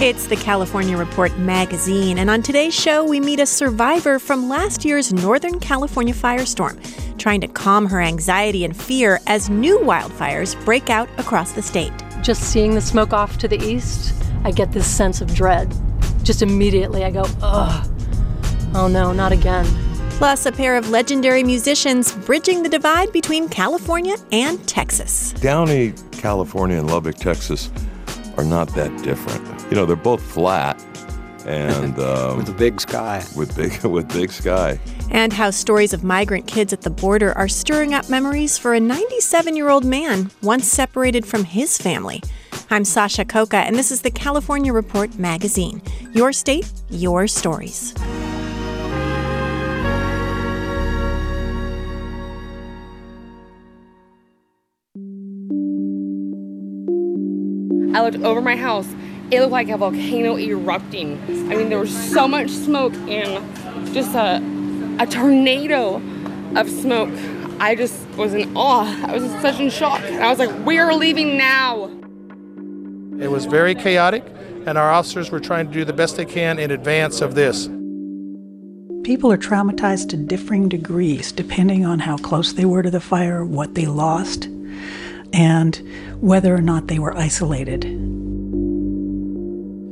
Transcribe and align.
It's 0.00 0.28
the 0.28 0.36
California 0.36 0.96
Report 0.96 1.36
magazine, 1.38 2.18
and 2.18 2.30
on 2.30 2.40
today's 2.40 2.72
show, 2.72 3.02
we 3.02 3.18
meet 3.18 3.40
a 3.40 3.46
survivor 3.46 4.20
from 4.20 4.48
last 4.48 4.84
year's 4.84 5.12
Northern 5.12 5.58
California 5.58 6.14
firestorm, 6.14 6.78
trying 7.18 7.40
to 7.40 7.48
calm 7.48 7.84
her 7.86 8.00
anxiety 8.00 8.64
and 8.64 8.76
fear 8.76 9.18
as 9.26 9.50
new 9.50 9.76
wildfires 9.80 10.54
break 10.64 10.88
out 10.88 11.08
across 11.18 11.50
the 11.50 11.62
state. 11.62 11.90
Just 12.22 12.42
seeing 12.42 12.76
the 12.76 12.80
smoke 12.80 13.12
off 13.12 13.38
to 13.38 13.48
the 13.48 13.58
east, 13.58 14.14
I 14.44 14.52
get 14.52 14.70
this 14.70 14.86
sense 14.86 15.20
of 15.20 15.34
dread. 15.34 15.74
Just 16.22 16.42
immediately, 16.42 17.02
I 17.04 17.10
go, 17.10 17.24
ugh, 17.42 17.90
oh 18.76 18.86
no, 18.86 19.12
not 19.12 19.32
again. 19.32 19.66
Plus, 20.10 20.46
a 20.46 20.52
pair 20.52 20.76
of 20.76 20.90
legendary 20.90 21.42
musicians 21.42 22.12
bridging 22.24 22.62
the 22.62 22.68
divide 22.68 23.12
between 23.12 23.48
California 23.48 24.14
and 24.30 24.64
Texas. 24.68 25.32
Downey, 25.32 25.92
California, 26.12 26.78
and 26.78 26.88
Lubbock, 26.88 27.16
Texas 27.16 27.68
are 28.36 28.44
not 28.44 28.72
that 28.76 28.96
different. 29.02 29.57
You 29.70 29.76
know, 29.76 29.84
they're 29.84 29.96
both 29.96 30.22
flat 30.22 30.82
and 31.46 31.98
um, 32.00 32.38
with 32.38 32.48
a 32.48 32.54
big 32.54 32.80
sky. 32.80 33.24
With 33.36 33.54
big 33.54 33.82
with 33.84 34.08
big 34.08 34.30
sky. 34.30 34.80
And 35.10 35.32
how 35.32 35.50
stories 35.50 35.92
of 35.92 36.04
migrant 36.04 36.46
kids 36.46 36.72
at 36.72 36.82
the 36.82 36.90
border 36.90 37.32
are 37.32 37.48
stirring 37.48 37.94
up 37.94 38.08
memories 38.10 38.58
for 38.58 38.74
a 38.74 38.80
97-year-old 38.80 39.84
man 39.84 40.30
once 40.42 40.66
separated 40.66 41.24
from 41.26 41.44
his 41.44 41.78
family. 41.78 42.22
I'm 42.70 42.84
Sasha 42.84 43.24
Khokha, 43.24 43.54
and 43.54 43.76
this 43.76 43.90
is 43.90 44.02
the 44.02 44.10
California 44.10 44.72
Report 44.72 45.18
magazine. 45.18 45.80
Your 46.12 46.32
state, 46.34 46.70
your 46.90 47.26
stories. 47.26 47.94
I 57.94 58.02
looked 58.02 58.22
over 58.22 58.42
my 58.42 58.54
house. 58.54 58.86
It 59.30 59.40
looked 59.40 59.52
like 59.52 59.68
a 59.68 59.76
volcano 59.76 60.38
erupting. 60.38 61.20
I 61.50 61.56
mean, 61.56 61.68
there 61.68 61.78
was 61.78 61.94
so 62.12 62.26
much 62.26 62.48
smoke 62.48 62.94
and 62.94 63.44
just 63.94 64.14
a, 64.14 64.42
a 64.98 65.06
tornado 65.06 66.00
of 66.56 66.70
smoke. 66.70 67.12
I 67.60 67.74
just 67.74 68.08
was 68.16 68.32
in 68.32 68.56
awe. 68.56 68.86
I 69.06 69.12
was 69.12 69.24
in 69.24 69.40
such 69.42 69.60
in 69.60 69.68
shock. 69.68 70.00
And 70.00 70.24
I 70.24 70.30
was 70.30 70.38
like, 70.38 70.66
we 70.66 70.78
are 70.78 70.94
leaving 70.94 71.36
now. 71.36 71.90
It 73.20 73.30
was 73.30 73.44
very 73.44 73.74
chaotic, 73.74 74.24
and 74.64 74.78
our 74.78 74.90
officers 74.90 75.30
were 75.30 75.40
trying 75.40 75.66
to 75.66 75.72
do 75.72 75.84
the 75.84 75.92
best 75.92 76.16
they 76.16 76.24
can 76.24 76.58
in 76.58 76.70
advance 76.70 77.20
of 77.20 77.34
this. 77.34 77.66
People 79.04 79.30
are 79.30 79.38
traumatized 79.38 80.08
to 80.10 80.16
differing 80.16 80.68
degrees 80.68 81.32
depending 81.32 81.84
on 81.84 81.98
how 81.98 82.16
close 82.16 82.52
they 82.52 82.64
were 82.64 82.82
to 82.82 82.90
the 82.90 83.00
fire, 83.00 83.44
what 83.44 83.74
they 83.74 83.86
lost, 83.86 84.46
and 85.34 85.82
whether 86.20 86.54
or 86.54 86.62
not 86.62 86.86
they 86.86 86.98
were 86.98 87.16
isolated. 87.16 87.84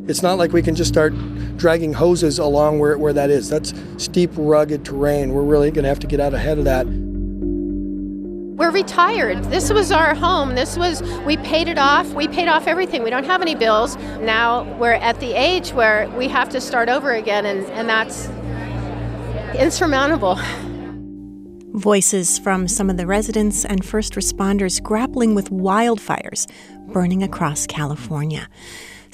It's 0.09 0.23
not 0.23 0.39
like 0.39 0.53
we 0.53 0.63
can 0.63 0.75
just 0.75 0.89
start 0.89 1.13
dragging 1.57 1.93
hoses 1.93 2.39
along 2.39 2.79
where, 2.79 2.97
where 2.97 3.13
that 3.13 3.29
is. 3.31 3.49
That's 3.49 3.75
steep, 3.97 4.31
rugged 4.35 4.85
terrain. 4.85 5.33
We're 5.33 5.43
really 5.43 5.71
going 5.71 5.83
to 5.83 5.89
have 5.89 5.99
to 6.01 6.07
get 6.07 6.21
out 6.21 6.33
ahead 6.33 6.59
of 6.59 6.65
that. 6.65 6.87
We're 8.57 8.71
retired. 8.71 9.45
This 9.45 9.71
was 9.71 9.93
our 9.93 10.15
home. 10.15 10.55
This 10.55 10.79
was, 10.79 11.03
we 11.25 11.37
paid 11.39 11.69
it 11.69 11.77
off. 11.77 12.11
We 12.15 12.29
paid 12.29 12.49
off 12.49 12.67
everything. 12.67 13.03
We 13.03 13.11
don't 13.11 13.25
have 13.25 13.43
any 13.43 13.55
bills. 13.55 13.97
Now 14.21 14.63
we're 14.79 14.93
at 14.93 15.21
the 15.21 15.33
age 15.33 15.73
where 15.73 16.09
we 16.17 16.29
have 16.29 16.49
to 16.51 16.61
start 16.61 16.89
over 16.89 17.13
again, 17.13 17.45
and, 17.45 17.67
and 17.67 17.89
that's 17.89 18.29
insurmountable. 19.59 20.39
Voices 21.75 22.39
from 22.39 22.69
some 22.69 22.89
of 22.89 22.97
the 22.97 23.07
residents 23.07 23.65
and 23.65 23.85
first 23.85 24.15
responders 24.15 24.83
grappling 24.83 25.35
with 25.35 25.51
wildfires 25.51 26.47
burning 26.93 27.23
across 27.23 27.67
California. 27.67 28.49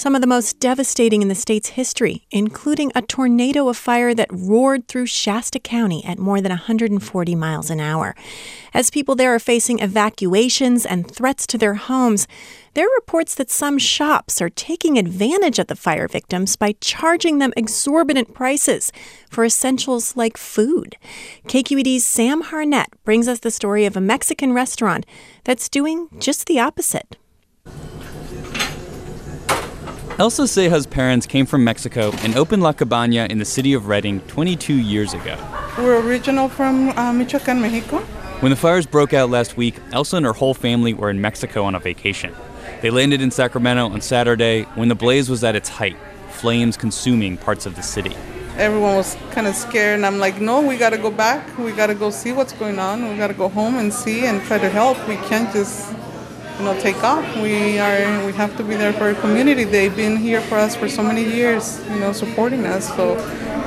Some 0.03 0.17
of 0.17 0.21
the 0.21 0.27
most 0.27 0.59
devastating 0.59 1.23
in 1.23 1.29
the 1.29 1.37
state's 1.37 1.69
history, 1.69 2.27
including 2.33 2.91
a 2.93 3.03
tornado 3.03 3.69
of 3.69 3.77
fire 3.77 4.15
that 4.15 4.27
roared 4.33 4.89
through 4.89 5.07
Shasta 5.07 5.61
County 5.61 6.05
at 6.05 6.19
more 6.19 6.41
than 6.41 6.51
140 6.51 7.35
miles 7.37 7.71
an 7.71 7.79
hour. 7.79 8.17
As 8.75 8.91
people 8.91 9.15
there 9.15 9.33
are 9.33 9.39
facing 9.39 9.79
evacuations 9.79 10.85
and 10.85 11.09
threats 11.09 11.47
to 11.47 11.57
their 11.57 11.75
homes, 11.75 12.27
there 12.75 12.89
are 12.89 12.97
reports 12.97 13.37
that 13.37 13.49
some 13.49 13.79
shops 13.79 14.43
are 14.43 14.51
taking 14.51 14.99
advantage 14.99 15.61
of 15.61 15.69
the 15.69 15.77
fire 15.77 16.09
victims 16.09 16.57
by 16.57 16.75
charging 16.81 17.39
them 17.39 17.53
exorbitant 17.57 18.35
prices 18.35 18.91
for 19.31 19.45
essentials 19.45 20.17
like 20.17 20.37
food. 20.37 20.97
KQED's 21.47 22.05
Sam 22.05 22.43
Harnett 22.43 22.89
brings 23.05 23.29
us 23.29 23.39
the 23.39 23.53
story 23.53 23.85
of 23.85 23.97
a 23.97 24.01
Mexican 24.01 24.53
restaurant 24.53 25.07
that's 25.45 25.69
doing 25.69 26.09
just 26.19 26.47
the 26.47 26.59
opposite. 26.59 27.19
Elsa 30.19 30.43
Ceja's 30.43 30.87
parents 30.87 31.27
came 31.27 31.47
from 31.47 31.65
Mexico 31.65 32.13
and 32.19 32.37
opened 32.37 32.63
La 32.63 32.73
Cabana 32.73 33.27
in 33.31 33.39
the 33.39 33.47
city 33.47 33.73
of 33.73 33.87
Redding 33.87 34.21
22 34.23 34.75
years 34.75 35.15
ago. 35.15 35.39
We're 35.79 36.07
original 36.07 36.51
from 36.51 36.91
uh, 36.91 37.15
Michoacan, 37.15 37.63
Mexico. 37.63 38.01
When 38.41 38.51
the 38.51 38.57
fires 38.57 38.85
broke 38.85 39.15
out 39.15 39.31
last 39.31 39.57
week, 39.57 39.77
Elsa 39.91 40.19
and 40.19 40.27
her 40.27 40.35
whole 40.35 40.53
family 40.53 40.93
were 40.93 41.09
in 41.09 41.23
Mexico 41.23 41.65
on 41.65 41.75
a 41.75 41.79
vacation. 41.79 42.35
They 42.83 42.91
landed 42.91 43.23
in 43.23 43.31
Sacramento 43.31 43.87
on 43.87 44.03
Saturday 44.03 44.65
when 44.75 44.89
the 44.89 44.95
blaze 44.95 45.31
was 45.31 45.43
at 45.45 45.57
its 45.57 45.71
height, 45.71 45.97
flames 46.29 46.77
consuming 46.77 47.39
parts 47.39 47.65
of 47.65 47.75
the 47.75 47.83
city. 47.83 48.15
Everyone 48.59 48.97
was 48.97 49.17
kind 49.31 49.47
of 49.47 49.55
scared, 49.55 49.95
and 49.95 50.05
I'm 50.05 50.19
like, 50.19 50.43
no, 50.43 50.61
we 50.61 50.77
got 50.77 50.91
to 50.91 50.99
go 50.99 51.11
back. 51.11 51.57
We 51.57 51.73
got 51.73 51.87
to 51.87 51.95
go 51.95 52.11
see 52.11 52.33
what's 52.33 52.53
going 52.53 52.79
on. 52.79 53.09
We 53.09 53.17
got 53.17 53.29
to 53.29 53.35
go 53.35 53.49
home 53.49 53.77
and 53.77 53.91
see 53.93 54.27
and 54.27 54.43
try 54.43 54.59
to 54.59 54.69
help. 54.69 54.99
We 55.09 55.17
can't 55.29 55.51
just 55.55 55.91
you 56.59 56.65
know, 56.65 56.79
take 56.81 57.03
off. 57.03 57.25
We 57.37 57.79
are 57.79 58.25
we 58.27 58.33
have 58.33 58.57
to 58.57 58.65
be 58.65 58.77
there 58.77 58.93
for 58.93 59.05
our 59.05 59.15
community. 59.15 59.65
They've 59.65 59.95
been 59.95 60.17
here 60.17 60.41
for 60.41 60.57
us 60.57 60.77
for 60.77 60.89
so 60.89 61.03
many 61.03 61.25
years, 61.25 61.83
you 61.89 62.01
know, 62.01 62.13
supporting 62.13 62.67
us. 62.67 62.89
So 62.95 63.17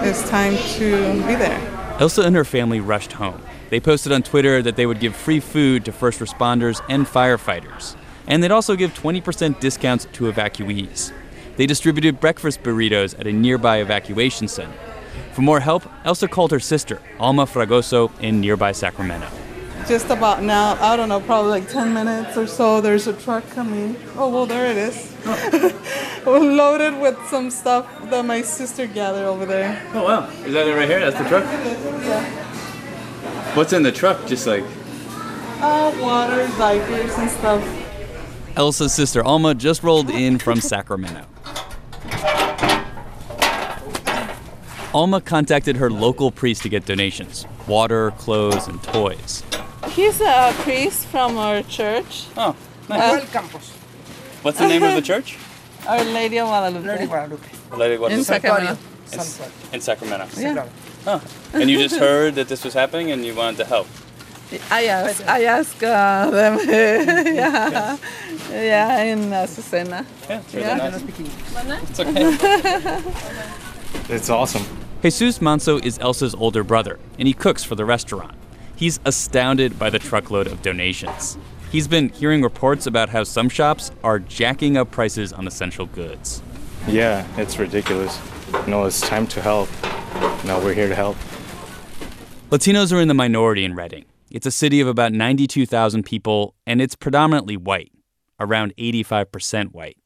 it's 0.02 0.28
time 0.30 0.56
to 0.78 1.14
be 1.28 1.36
there. 1.36 1.60
Elsa 2.00 2.24
and 2.24 2.36
her 2.36 2.46
family 2.46 2.80
rushed 2.80 3.14
home. 3.14 3.42
They 3.70 3.80
posted 3.80 4.12
on 4.12 4.22
Twitter 4.22 4.62
that 4.62 4.76
they 4.76 4.86
would 4.86 5.00
give 5.00 5.16
free 5.16 5.40
food 5.40 5.86
to 5.86 5.92
first 5.92 6.20
responders 6.20 6.82
and 6.90 7.06
firefighters, 7.06 7.96
and 8.28 8.44
they'd 8.44 8.52
also 8.52 8.76
give 8.76 8.94
20% 8.94 9.60
discounts 9.60 10.06
to 10.14 10.32
evacuees. 10.32 11.12
They 11.58 11.66
distributed 11.66 12.20
breakfast 12.20 12.64
burritos 12.64 13.18
at 13.20 13.28
a 13.28 13.32
nearby 13.32 13.78
evacuation 13.78 14.48
center. 14.48 14.78
For 15.34 15.42
more 15.42 15.62
help, 15.62 15.84
Elsa 16.04 16.28
called 16.28 16.52
her 16.52 16.60
sister, 16.60 17.02
Alma 17.20 17.46
Fragoso, 17.46 18.12
in 18.22 18.40
nearby 18.42 18.72
Sacramento 18.72 19.28
just 19.88 20.10
about 20.10 20.42
now, 20.42 20.78
I 20.82 20.96
don't 20.96 21.10
know, 21.10 21.20
probably 21.20 21.52
like 21.52 21.70
10 21.70 21.94
minutes 21.94 22.38
or 22.38 22.48
so, 22.48 22.82
there's 22.82 23.08
a 23.08 23.14
truck 23.14 23.48
coming. 23.52 23.96
Oh, 24.16 24.30
well, 24.30 24.46
there 24.46 24.66
it 24.66 24.78
is. 24.78 25.14
We're 26.26 26.40
loaded 26.40 27.00
with 27.00 27.18
some 27.28 27.52
stuff 27.52 27.88
that 28.10 28.26
my 28.26 28.42
sister 28.42 28.88
gathered 28.88 29.26
over 29.26 29.46
there. 29.46 29.82
Oh, 29.94 30.04
wow. 30.04 30.30
Is 30.46 30.54
that 30.54 30.68
it 30.68 30.76
right 30.76 30.90
here? 30.90 31.00
That's 31.00 31.18
the 31.18 31.30
truck? 31.30 31.44
Yeah. 31.44 32.24
What's 33.56 33.74
in 33.74 33.84
the 33.84 33.92
truck? 33.92 34.26
Just 34.26 34.48
like. 34.48 34.64
Uh, 35.62 35.96
water, 36.02 36.48
diapers, 36.58 37.18
and 37.18 37.30
stuff. 37.30 38.58
Elsa's 38.58 38.94
sister 38.94 39.24
Alma 39.24 39.54
just 39.54 39.84
rolled 39.84 40.10
in 40.10 40.40
from 40.40 40.62
Sacramento. 40.62 41.26
Alma 44.94 45.20
contacted 45.20 45.76
her 45.76 45.90
local 45.90 46.32
priest 46.32 46.64
to 46.64 46.70
get 46.70 46.86
donations 46.86 47.46
water, 47.68 48.12
clothes, 48.12 48.68
and 48.68 48.82
toys. 48.84 49.44
He's 49.96 50.20
a 50.20 50.54
priest 50.60 51.08
from 51.08 51.38
our 51.38 51.64
church. 51.64 52.26
Oh, 52.36 52.56
nice. 52.90 53.34
Uh, 53.34 53.60
What's 54.42 54.60
the 54.60 54.68
name 54.68 54.84
of 54.84 54.94
the 54.94 55.02
church? 55.14 55.38
Our 55.88 56.04
Lady 56.04 56.38
of 56.40 56.48
Guadalupe. 56.48 56.86
Lady 56.86 57.06
Guadalupe. 57.06 57.48
Lady 57.72 57.98
Guadalupe. 57.98 58.20
In 58.20 58.24
Sacramento. 58.26 58.78
In, 59.14 59.20
in 59.76 59.82
Sacramento. 59.82 60.28
Yeah. 60.38 60.68
Oh. 61.08 61.22
And 61.54 61.70
you 61.70 61.78
just 61.78 61.96
heard 61.96 62.36
that 62.36 62.48
this 62.50 62.66
was 62.66 62.74
happening 62.74 63.12
and 63.12 63.26
you 63.26 63.34
wanted 63.36 63.58
to 63.58 63.66
help. 63.66 63.88
I 64.70 64.86
asked, 64.86 65.26
I 65.28 65.44
asked 65.46 65.84
uh, 65.84 66.30
them, 66.30 66.60
yeah, 66.68 67.98
yeah, 68.52 69.04
in 69.04 69.20
Azucena. 69.32 70.06
Yeah, 70.30 70.42
it's 70.42 70.54
really 70.54 71.70
nice. 71.70 71.90
It's 71.90 72.00
okay. 72.00 73.02
It's 74.14 74.30
awesome. 74.30 74.64
Jesus 75.02 75.42
Manso 75.42 75.80
is 75.80 75.98
Elsa's 76.00 76.36
older 76.36 76.64
brother, 76.64 77.00
and 77.18 77.28
he 77.28 77.34
cooks 77.34 77.64
for 77.64 77.74
the 77.74 77.86
restaurant. 77.86 78.36
He's 78.76 79.00
astounded 79.06 79.80
by 79.80 79.90
the 79.90 80.00
truckload 80.00 80.48
of 80.48 80.62
donations. 80.62 81.38
He's 81.72 81.88
been 81.88 82.10
hearing 82.10 82.42
reports 82.42 82.86
about 82.88 83.10
how 83.10 83.24
some 83.24 83.50
shops 83.50 83.92
are 84.04 84.20
jacking 84.20 84.78
up 84.78 84.92
prices 84.92 85.32
on 85.32 85.48
essential 85.48 85.86
goods. 85.86 86.42
Yeah, 86.88 87.26
it's 87.38 87.58
ridiculous. 87.58 88.20
No, 88.68 88.86
it's 88.86 89.02
time 89.02 89.28
to 89.28 89.42
help. 89.42 89.70
No, 90.46 90.60
we're 90.60 90.74
here 90.74 90.88
to 90.88 90.96
help. 90.96 91.18
Latinos 92.50 92.96
are 92.96 93.00
in 93.00 93.08
the 93.08 93.14
minority 93.14 93.66
in 93.66 93.76
Redding. 93.76 94.06
It's 94.30 94.46
a 94.46 94.52
city 94.52 94.82
of 94.82 94.88
about 94.88 95.14
92,000 95.14 96.04
people, 96.04 96.54
and 96.68 96.82
it's 96.82 96.96
predominantly 96.96 97.58
white, 97.58 97.92
around 98.40 98.74
85% 98.78 99.72
white. 99.72 99.98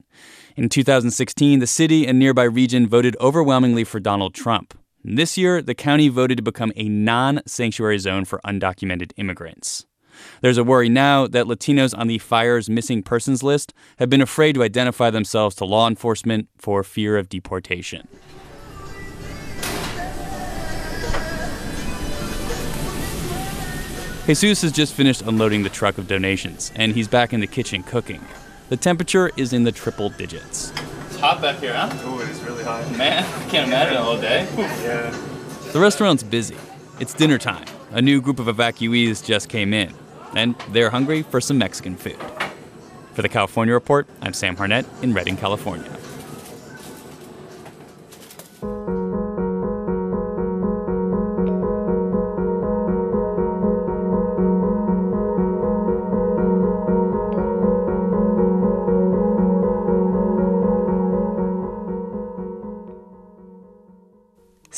In 0.56 0.70
2016, 0.70 1.60
the 1.60 1.68
city 1.68 2.06
and 2.06 2.20
nearby 2.20 2.44
region 2.44 2.88
voted 2.88 3.18
overwhelmingly 3.20 3.84
for 3.84 4.00
Donald 4.00 4.34
Trump. 4.34 4.79
This 5.04 5.38
year, 5.38 5.62
the 5.62 5.76
county 5.76 6.10
voted 6.10 6.38
to 6.38 6.44
become 6.44 6.74
a 6.76 6.90
non 6.90 7.42
sanctuary 7.46 8.00
zone 8.00 8.26
for 8.26 8.42
undocumented 8.46 9.14
immigrants. 9.16 9.86
There's 10.42 10.58
a 10.58 10.64
worry 10.64 10.90
now 10.90 11.26
that 11.26 11.46
Latinos 11.46 11.98
on 11.98 12.08
the 12.08 12.18
fire's 12.18 12.70
missing 12.70 13.02
persons 13.02 13.42
list 13.42 13.74
have 14.00 14.10
been 14.10 14.22
afraid 14.22 14.56
to 14.56 14.64
identify 14.64 15.10
themselves 15.10 15.56
to 15.56 15.66
law 15.66 15.88
enforcement 15.88 16.50
for 16.58 16.84
fear 16.84 17.18
of 17.18 17.30
deportation. 17.30 18.10
Jesus 24.28 24.62
has 24.62 24.72
just 24.74 24.94
finished 24.94 25.22
unloading 25.22 25.64
the 25.64 25.70
truck 25.70 25.98
of 25.98 26.08
donations, 26.08 26.74
and 26.76 26.94
he's 26.94 27.08
back 27.08 27.32
in 27.32 27.40
the 27.40 27.48
kitchen 27.48 27.84
cooking. 27.84 28.24
The 28.68 28.78
temperature 28.78 29.32
is 29.38 29.54
in 29.54 29.64
the 29.64 29.72
triple 29.72 30.10
digits. 30.10 30.72
It's 31.20 31.26
hot 31.26 31.42
back 31.42 31.60
here, 31.60 31.74
huh? 31.74 32.08
Ooh, 32.08 32.22
it's 32.22 32.40
really 32.44 32.64
hot. 32.64 32.90
Man, 32.98 33.26
I 33.26 33.50
can't 33.50 33.68
imagine 33.68 33.98
a 33.98 34.02
whole 34.02 34.22
day. 34.22 34.48
Yeah. 34.56 35.14
The 35.74 35.80
restaurant's 35.80 36.24
busy. 36.24 36.56
It's 37.02 37.14
dinner 37.14 37.38
time. 37.38 37.66
A 37.92 38.02
new 38.02 38.22
group 38.22 38.40
of 38.40 38.46
evacuees 38.48 39.24
just 39.24 39.50
came 39.50 39.74
in, 39.74 39.94
and 40.34 40.56
they're 40.70 40.90
hungry 40.90 41.24
for 41.24 41.42
some 41.42 41.58
Mexican 41.58 41.98
food. 41.98 42.18
For 43.16 43.22
the 43.22 43.28
California 43.28 43.74
Report, 43.74 44.08
I'm 44.22 44.32
Sam 44.34 44.56
Harnett 44.56 44.86
in 45.04 45.14
Redding, 45.14 45.36
California. 45.36 45.92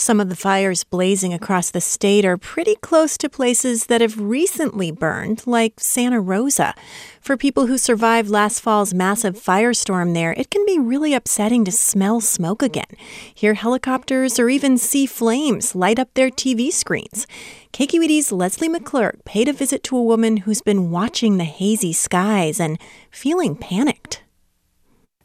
Some 0.02 0.20
of 0.20 0.30
the 0.30 0.36
fires 0.36 0.84
blazing 0.84 1.32
across 1.32 1.70
the 1.70 1.80
state 1.80 2.26
are 2.26 2.36
pretty 2.36 2.74
close 2.78 3.20
to 3.20 3.30
places 3.30 3.86
that 3.86 4.02
have 4.02 4.20
recently 4.20 4.90
burned, 4.90 5.46
like 5.46 5.80
Santa 5.80 6.20
Rosa. 6.20 6.74
For 7.22 7.38
people 7.38 7.68
who 7.68 7.78
survived 7.78 8.28
last 8.28 8.62
fall's 8.62 8.96
massive 8.96 9.36
firestorm 9.36 10.16
there, 10.16 10.34
it 10.34 10.50
can 10.50 10.66
be 10.66 10.80
really 10.80 11.14
upsetting 11.14 11.64
to 11.66 11.72
smell 11.72 12.20
smoke 12.20 12.64
again, 12.64 12.90
hear 13.32 13.54
helicopters, 13.54 14.40
or 14.40 14.50
even 14.50 14.80
see 14.80 15.06
flames 15.06 15.76
light 15.76 16.00
up 16.00 16.12
their 16.16 16.32
TV 16.32 16.72
screens. 16.72 17.28
KQED's 17.72 18.32
Leslie 18.32 18.70
McClurg 18.70 19.24
paid 19.24 19.48
a 19.48 19.54
visit 19.54 19.84
to 19.84 19.96
a 19.96 20.04
woman 20.04 20.38
who's 20.38 20.64
been 20.64 20.90
watching 20.90 21.38
the 21.38 21.44
hazy 21.44 21.94
skies 21.94 22.60
and 22.60 22.82
feeling 23.12 23.56
panicked. 23.56 24.24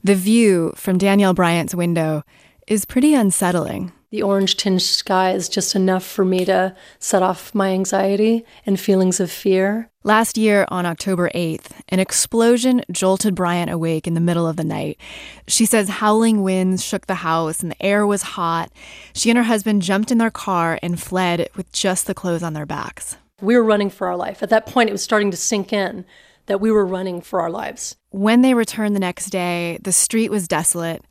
The 0.05 0.15
view 0.15 0.75
from 0.77 0.99
Danielle 0.99 1.33
Bryant's 1.33 1.75
window 1.75 2.25
is 2.69 2.85
pretty 2.85 3.15
unsettling. 3.15 3.93
The 4.17 4.23
orange 4.23 4.57
tinged 4.57 4.81
sky 4.81 5.33
is 5.33 5.47
just 5.47 5.75
enough 5.75 6.03
for 6.03 6.25
me 6.25 6.47
to 6.47 6.75
set 6.99 7.23
off 7.23 7.55
my 7.55 7.69
anxiety 7.69 8.47
and 8.65 8.81
feelings 8.81 9.21
of 9.21 9.31
fear. 9.31 9.91
Last 10.05 10.39
year, 10.39 10.65
on 10.69 10.87
October 10.87 11.29
8th, 11.35 11.73
an 11.91 11.99
explosion 11.99 12.81
jolted 12.91 13.35
Bryant 13.35 13.71
awake 13.71 14.07
in 14.07 14.15
the 14.15 14.21
middle 14.23 14.49
of 14.49 14.57
the 14.57 14.65
night. 14.65 14.99
She 15.47 15.67
says 15.67 15.91
howling 15.91 16.43
winds 16.43 16.83
shook 16.83 17.07
the 17.07 17.17
house 17.17 17.61
and 17.61 17.71
the 17.71 17.83
air 17.83 18.07
was 18.07 18.23
hot. 18.23 18.73
She 19.13 19.29
and 19.29 19.37
her 19.37 19.45
husband 19.45 19.83
jumped 19.83 20.11
in 20.11 20.17
their 20.17 20.31
car 20.31 20.79
and 20.83 20.99
fled 20.99 21.51
with 21.55 21.71
just 21.71 22.07
the 22.07 22.15
clothes 22.15 22.43
on 22.43 22.55
their 22.55 22.65
backs. 22.65 23.19
We 23.43 23.55
were 23.55 23.65
running 23.65 23.91
for 23.91 24.07
our 24.07 24.17
life. 24.17 24.43
At 24.43 24.49
that 24.49 24.65
point, 24.65 24.89
it 24.89 24.93
was 24.93 25.03
starting 25.03 25.31
to 25.31 25.37
sink 25.37 25.75
in 25.75 26.07
that 26.47 26.63
we 26.63 26.73
were 26.73 26.87
running 26.87 27.21
for 27.21 27.43
our 27.43 27.51
lives. 27.51 27.97
When 28.13 28.41
they 28.41 28.55
returned 28.55 28.97
the 28.97 29.01
next 29.01 29.27
day, 29.27 29.79
the 29.83 29.93
street 29.93 30.31
was 30.31 30.49
desolate. 30.49 31.05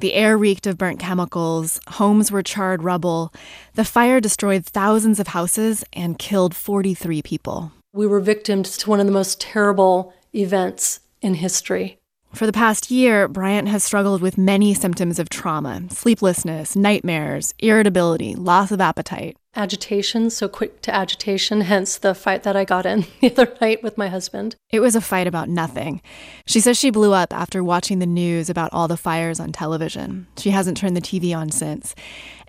The 0.00 0.14
air 0.14 0.38
reeked 0.38 0.68
of 0.68 0.78
burnt 0.78 1.00
chemicals, 1.00 1.80
homes 1.88 2.30
were 2.30 2.42
charred 2.42 2.84
rubble. 2.84 3.32
The 3.74 3.84
fire 3.84 4.20
destroyed 4.20 4.64
thousands 4.64 5.18
of 5.18 5.28
houses 5.28 5.84
and 5.92 6.18
killed 6.18 6.54
43 6.54 7.20
people. 7.22 7.72
We 7.92 8.06
were 8.06 8.20
victims 8.20 8.76
to 8.78 8.90
one 8.90 9.00
of 9.00 9.06
the 9.06 9.12
most 9.12 9.40
terrible 9.40 10.14
events 10.32 11.00
in 11.20 11.34
history. 11.34 11.98
For 12.32 12.46
the 12.46 12.52
past 12.52 12.92
year, 12.92 13.26
Bryant 13.26 13.66
has 13.68 13.82
struggled 13.82 14.22
with 14.22 14.38
many 14.38 14.72
symptoms 14.72 15.18
of 15.18 15.30
trauma 15.30 15.82
sleeplessness, 15.90 16.76
nightmares, 16.76 17.52
irritability, 17.58 18.36
loss 18.36 18.70
of 18.70 18.80
appetite. 18.80 19.36
Agitation, 19.58 20.30
so 20.30 20.48
quick 20.48 20.82
to 20.82 20.94
agitation, 20.94 21.62
hence 21.62 21.98
the 21.98 22.14
fight 22.14 22.44
that 22.44 22.54
I 22.54 22.64
got 22.64 22.86
in 22.86 23.06
the 23.20 23.32
other 23.32 23.56
night 23.60 23.82
with 23.82 23.98
my 23.98 24.06
husband. 24.06 24.54
It 24.70 24.78
was 24.78 24.94
a 24.94 25.00
fight 25.00 25.26
about 25.26 25.48
nothing. 25.48 26.00
She 26.46 26.60
says 26.60 26.78
she 26.78 26.90
blew 26.90 27.12
up 27.12 27.32
after 27.32 27.64
watching 27.64 27.98
the 27.98 28.06
news 28.06 28.48
about 28.48 28.72
all 28.72 28.86
the 28.86 28.96
fires 28.96 29.40
on 29.40 29.50
television. 29.50 30.28
She 30.36 30.50
hasn't 30.50 30.76
turned 30.76 30.96
the 30.96 31.00
TV 31.00 31.36
on 31.36 31.50
since. 31.50 31.96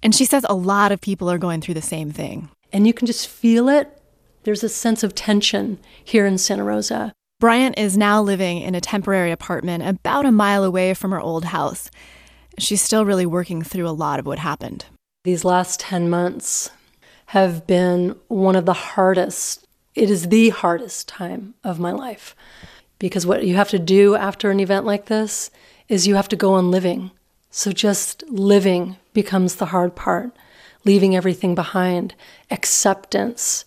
And 0.03 0.13
she 0.13 0.23
says 0.23 0.45
a 0.47 0.53
lot 0.53 0.91
of 0.91 1.01
people 1.01 1.31
are 1.31 1.39
going 1.39 1.61
through 1.61 1.73
the 1.73 1.81
same 1.81 2.11
thing. 2.11 2.49
And 2.71 2.85
you 2.85 2.93
can 2.93 3.07
just 3.07 3.27
feel 3.27 3.69
it. 3.69 3.99
There's 4.43 4.63
a 4.63 4.69
sense 4.69 5.01
of 5.01 5.15
tension 5.15 5.79
here 6.03 6.27
in 6.27 6.37
Santa 6.37 6.63
Rosa. 6.63 7.11
Bryant 7.39 7.79
is 7.79 7.97
now 7.97 8.21
living 8.21 8.61
in 8.61 8.75
a 8.75 8.81
temporary 8.81 9.31
apartment 9.31 9.81
about 9.83 10.27
a 10.27 10.31
mile 10.31 10.63
away 10.63 10.93
from 10.93 11.09
her 11.09 11.19
old 11.19 11.45
house. 11.45 11.89
She's 12.59 12.83
still 12.83 13.03
really 13.03 13.25
working 13.25 13.63
through 13.63 13.87
a 13.87 13.97
lot 13.97 14.19
of 14.19 14.27
what 14.27 14.37
happened. 14.37 14.85
These 15.23 15.43
last 15.43 15.79
10 15.79 16.07
months 16.07 16.69
have 17.29 17.67
been 17.67 18.15
one 18.27 18.55
of 18.55 18.65
the 18.65 18.73
hardest, 18.73 19.67
it 19.93 20.09
is 20.09 20.29
the 20.29 20.49
hardest 20.49 21.07
time 21.07 21.53
of 21.63 21.79
my 21.79 21.91
life. 21.91 22.35
Because 22.97 23.23
what 23.23 23.45
you 23.45 23.55
have 23.55 23.69
to 23.69 23.77
do 23.77 24.15
after 24.15 24.49
an 24.49 24.59
event 24.59 24.83
like 24.83 25.05
this 25.05 25.51
is 25.87 26.07
you 26.07 26.15
have 26.15 26.27
to 26.29 26.35
go 26.35 26.53
on 26.53 26.71
living. 26.71 27.11
So 27.51 27.71
just 27.71 28.23
living 28.29 28.97
becomes 29.13 29.55
the 29.55 29.67
hard 29.67 29.95
part, 29.95 30.31
leaving 30.85 31.15
everything 31.15 31.53
behind, 31.53 32.15
acceptance, 32.49 33.63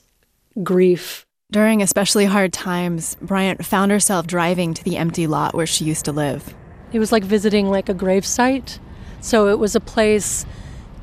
grief. 0.64 1.24
During 1.52 1.82
especially 1.82 2.24
hard 2.24 2.52
times, 2.52 3.16
Bryant 3.22 3.64
found 3.64 3.92
herself 3.92 4.26
driving 4.26 4.74
to 4.74 4.82
the 4.82 4.96
empty 4.96 5.28
lot 5.28 5.54
where 5.54 5.68
she 5.68 5.84
used 5.84 6.04
to 6.06 6.12
live. 6.12 6.52
It 6.92 6.98
was 6.98 7.12
like 7.12 7.22
visiting 7.22 7.70
like 7.70 7.88
a 7.88 7.94
gravesite. 7.94 8.80
So 9.20 9.46
it 9.46 9.60
was 9.60 9.76
a 9.76 9.80
place 9.80 10.44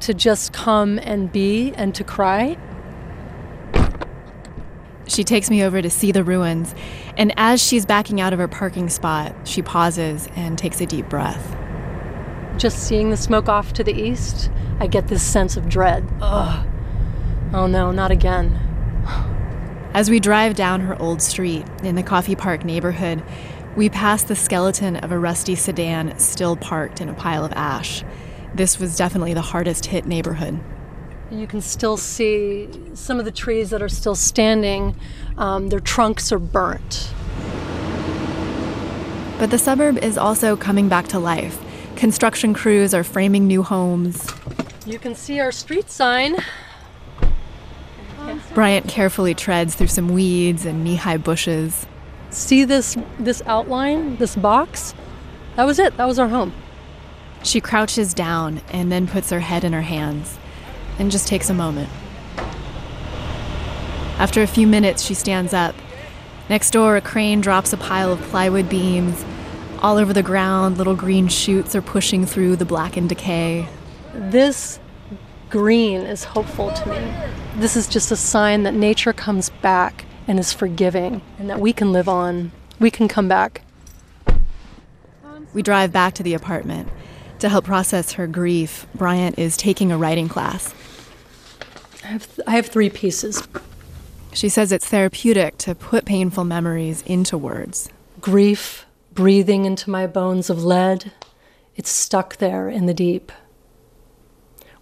to 0.02 0.14
just 0.14 0.54
come 0.54 1.00
and 1.00 1.32
be 1.32 1.74
and 1.74 1.94
to 1.96 2.04
cry. 2.04 2.58
She 5.08 5.24
takes 5.24 5.50
me 5.50 5.64
over 5.64 5.82
to 5.82 5.90
see 5.90 6.12
the 6.12 6.24
ruins, 6.24 6.76
and 7.18 7.34
as 7.36 7.62
she's 7.62 7.86
backing 7.86 8.22
out 8.22 8.32
of 8.32 8.40
her 8.40 8.48
parking 8.48 8.90
spot, 8.90 9.36
she 9.44 9.62
pauses 9.62 10.30
and 10.36 10.58
takes 10.58 10.80
a 10.82 10.86
deep 10.86 11.10
breath. 11.10 11.56
Just 12.58 12.80
seeing 12.80 13.10
the 13.10 13.18
smoke 13.18 13.50
off 13.50 13.74
to 13.74 13.84
the 13.84 13.94
east, 13.94 14.52
I 14.80 14.88
get 14.88 15.08
this 15.08 15.24
sense 15.24 15.58
of 15.58 15.68
dread. 15.68 16.08
Ugh. 16.22 16.68
Oh 17.54 17.66
no, 17.66 17.92
not 17.92 18.12
again. 18.12 18.60
As 19.94 20.10
we 20.10 20.20
drive 20.20 20.54
down 20.54 20.82
her 20.82 21.02
old 21.02 21.22
street 21.22 21.66
in 21.84 21.96
the 21.96 22.04
Coffey 22.04 22.36
Park 22.36 22.64
neighborhood, 22.64 23.24
we 23.76 23.90
pass 23.90 24.24
the 24.24 24.36
skeleton 24.36 24.98
of 24.98 25.12
a 25.12 25.18
rusty 25.18 25.56
sedan 25.56 26.18
still 26.20 26.56
parked 26.56 27.02
in 27.02 27.10
a 27.10 27.14
pile 27.14 27.44
of 27.44 27.54
ash. 27.54 28.04
This 28.56 28.80
was 28.80 28.98
definitely 28.98 29.34
the 29.34 29.42
hardest 29.42 29.86
hit 29.86 30.06
neighborhood. 30.06 30.60
You 31.32 31.46
can 31.46 31.62
still 31.62 31.98
see 31.98 32.70
some 32.96 33.20
of 33.20 33.26
the 33.26 33.32
trees 33.32 33.70
that 33.70 33.82
are 33.82 33.90
still 33.90 34.16
standing, 34.16 34.96
um, 35.38 35.70
their 35.70 35.80
trunks 35.80 36.32
are 36.32 36.40
burnt. 36.40 37.14
But 39.38 39.52
the 39.52 39.60
suburb 39.60 39.98
is 40.00 40.18
also 40.18 40.58
coming 40.58 40.90
back 40.90 41.08
to 41.10 41.20
life. 41.20 41.64
Construction 41.96 42.54
crews 42.54 42.94
are 42.94 43.04
framing 43.04 43.46
new 43.46 43.62
homes. 43.62 44.28
You 44.86 44.98
can 44.98 45.14
see 45.14 45.40
our 45.40 45.52
street 45.52 45.90
sign. 45.90 46.38
Bryant 48.54 48.88
carefully 48.88 49.34
treads 49.34 49.76
through 49.76 49.88
some 49.88 50.10
weeds 50.10 50.66
and 50.66 50.84
knee 50.84 50.96
high 50.96 51.18
bushes. 51.18 51.86
See 52.32 52.64
this, 52.64 52.98
this 53.20 53.42
outline, 53.46 54.18
this 54.18 54.36
box? 54.36 54.94
That 55.56 55.66
was 55.66 55.80
it. 55.80 55.96
That 55.98 56.06
was 56.06 56.20
our 56.20 56.28
home. 56.28 56.54
She 57.44 57.62
crouches 57.62 58.14
down 58.14 58.62
and 58.72 58.92
then 58.92 59.08
puts 59.08 59.30
her 59.30 59.40
head 59.40 59.64
in 59.64 59.74
her 59.74 59.82
hands 59.82 60.38
and 60.98 61.12
just 61.12 61.28
takes 61.28 61.50
a 61.50 61.54
moment. 61.54 61.90
After 64.18 64.42
a 64.42 64.48
few 64.48 64.68
minutes, 64.68 65.02
she 65.02 65.14
stands 65.14 65.54
up. 65.54 65.76
Next 66.50 66.72
door, 66.72 66.98
a 66.98 67.02
crane 67.02 67.40
drops 67.42 67.72
a 67.72 67.78
pile 67.78 68.12
of 68.12 68.22
plywood 68.24 68.68
beams. 68.68 69.24
All 69.82 69.98
over 69.98 70.12
the 70.12 70.24
ground, 70.24 70.78
little 70.78 70.96
green 70.96 71.30
shoots 71.30 71.74
are 71.74 71.82
pushing 71.82 72.26
through 72.26 72.58
the 72.58 72.66
blackened 72.66 73.10
decay. 73.10 73.70
This 74.14 74.80
green 75.50 76.02
is 76.02 76.26
hopeful 76.26 76.74
to 76.74 76.90
me. 76.90 77.14
This 77.56 77.78
is 77.78 77.88
just 77.88 78.12
a 78.12 78.18
sign 78.18 78.64
that 78.64 78.74
nature 78.74 79.14
comes 79.14 79.50
back 79.62 80.06
and 80.28 80.38
is 80.38 80.52
forgiving 80.52 81.22
and 81.38 81.50
that 81.50 81.60
we 81.60 81.72
can 81.72 81.94
live 81.94 82.10
on. 82.10 82.52
We 82.80 82.92
can 82.92 83.08
come 83.08 83.28
back. 83.28 83.62
We 85.54 85.62
drive 85.62 85.92
back 85.94 86.14
to 86.16 86.24
the 86.24 86.34
apartment. 86.34 86.90
To 87.40 87.48
help 87.48 87.66
process 87.66 88.14
her 88.14 88.28
grief, 88.28 88.86
Bryant 88.96 89.40
is 89.40 89.56
taking 89.56 89.92
a 89.92 89.98
writing 89.98 90.28
class. 90.28 90.74
I 92.04 92.08
have, 92.08 92.36
th- 92.36 92.48
I 92.48 92.52
have 92.52 92.68
three 92.68 92.90
pieces. 92.90 93.48
She 94.34 94.50
says 94.50 94.72
it's 94.72 94.88
therapeutic 94.88 95.58
to 95.60 95.74
put 95.74 96.06
painful 96.06 96.44
memories 96.44 97.02
into 97.06 97.38
words. 97.38 97.90
Grief 98.20 98.86
breathing 99.14 99.66
into 99.66 99.90
my 99.90 100.06
bones 100.06 100.50
of 100.50 100.64
lead, 100.64 101.12
it's 101.76 101.90
stuck 101.90 102.38
there 102.38 102.70
in 102.70 102.86
the 102.86 102.94
deep. 102.94 103.32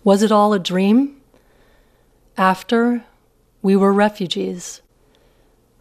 Was 0.04 0.24
it 0.24 0.32
all 0.32 0.54
a 0.54 0.60
dream? 0.60 1.22
After, 2.38 3.04
we 3.62 3.76
were 3.76 3.94
refugees. 3.94 4.82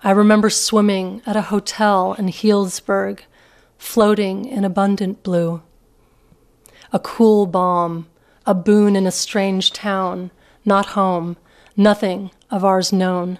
I 0.03 0.11
remember 0.11 0.51
swimming 0.51 1.23
at 1.27 1.37
a 1.37 1.43
hotel 1.43 2.15
in 2.15 2.27
Healdsburg, 2.27 3.21
floating 3.79 4.45
in 4.45 4.65
abundant 4.65 5.23
blue. 5.23 5.63
A 6.97 6.99
cool 6.99 7.45
balm, 7.45 8.07
a 8.47 8.55
boon 8.55 8.97
in 8.97 9.07
a 9.07 9.11
strange 9.11 9.71
town, 9.71 10.31
not 10.65 10.87
home, 10.87 11.37
nothing 11.77 12.31
of 12.51 12.65
ours 12.65 12.91
known. 12.91 13.39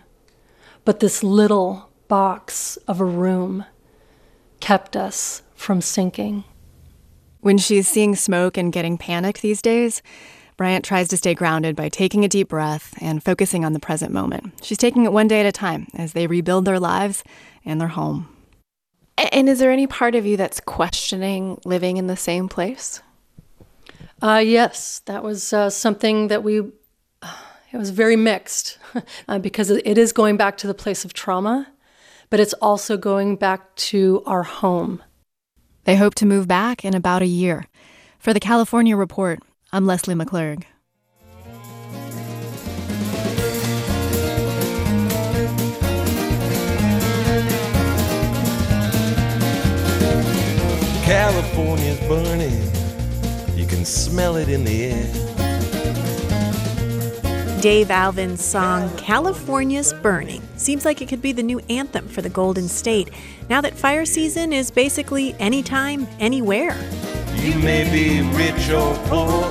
But 0.85 1.01
this 1.01 1.25
little 1.25 1.89
box 2.07 2.77
of 2.87 3.01
a 3.01 3.07
room 3.07 3.65
kept 4.61 4.95
us 4.95 5.41
from 5.55 5.81
sinking. 5.81 6.45
When 7.41 7.57
she's 7.57 7.89
seeing 7.89 8.15
smoke 8.15 8.59
and 8.59 8.71
getting 8.71 8.99
panicked 8.99 9.41
these 9.41 9.63
days, 9.63 10.03
Bryant 10.59 10.85
tries 10.85 11.09
to 11.09 11.17
stay 11.17 11.33
grounded 11.33 11.75
by 11.75 11.89
taking 11.89 12.27
a 12.27 12.29
deep 12.29 12.51
breath 12.51 12.93
and 13.01 13.25
focusing 13.25 13.65
on 13.65 13.73
the 13.73 13.81
present 13.81 14.13
moment. 14.13 14.53
She's 14.63 14.77
taking 14.77 15.07
it 15.07 15.15
one 15.15 15.29
day 15.29 15.41
at 15.41 15.47
a 15.47 15.51
time 15.51 15.87
as 15.95 16.13
they 16.13 16.27
rebuild 16.27 16.67
their 16.67 16.79
lives 16.79 17.25
and 17.65 17.81
their 17.81 17.89
home. 17.89 18.29
And 19.33 19.49
is 19.49 19.61
there 19.61 19.73
any 19.73 19.87
part 19.87 20.15
of 20.15 20.27
you 20.27 20.37
that's 20.37 20.61
questioning 20.61 21.59
living 21.65 21.97
in 21.97 22.07
the 22.07 22.19
same 22.19 22.51
place? 22.51 23.01
Uh, 24.23 24.43
yes, 24.45 25.01
that 25.01 25.23
was 25.23 25.53
uh, 25.53 25.69
something 25.69 26.29
that 26.29 26.43
we, 26.43 26.59
it 27.73 27.77
was 27.77 27.91
very 27.91 28.17
mixed 28.17 28.79
uh, 29.29 29.39
because 29.39 29.71
it 29.71 29.99
is 29.99 30.13
going 30.13 30.37
back 30.37 30.57
to 30.59 30.67
the 30.67 30.75
place 30.75 31.05
of 31.05 31.13
trauma, 31.13 31.69
but 32.31 32.41
it's 32.41 32.55
also 32.55 32.97
going 32.97 33.37
back 33.37 33.75
to 33.77 34.23
our 34.27 34.43
home. 34.43 35.03
They 35.85 35.97
hope 35.97 36.15
to 36.17 36.27
move 36.27 36.49
back 36.49 36.85
in 36.85 36.95
about 36.95 37.23
a 37.23 37.27
year. 37.27 37.67
For 38.19 38.33
the 38.33 38.41
California 38.41 38.97
Report, 38.97 39.39
I'm 39.73 39.87
Leslie 39.87 40.15
McClurg. 40.15 40.65
California's 51.05 52.01
burning. 52.09 52.86
You 53.67 53.79
can 53.79 53.85
smell 53.85 54.37
it 54.37 54.49
in 54.49 54.63
the 54.63 54.85
air. 54.85 55.13
Dave 57.61 57.91
Alvin's 57.91 58.45
song 58.45 58.97
California's 58.97 59.93
Burning 59.93 60.41
seems 60.55 60.85
like 60.85 61.03
it 61.03 61.09
could 61.09 61.21
be 61.21 61.33
the 61.33 61.43
new 61.43 61.59
anthem 61.69 62.07
for 62.07 62.23
the 62.23 62.29
Golden 62.29 62.69
State 62.69 63.11
now 63.49 63.61
that 63.61 63.75
fire 63.75 64.05
season 64.07 64.53
is 64.53 64.71
basically 64.71 65.35
anytime, 65.41 66.07
anywhere. 66.21 66.77
You 67.39 67.59
may 67.59 67.91
be 67.91 68.21
rich 68.37 68.71
or 68.71 68.95
poor, 69.09 69.51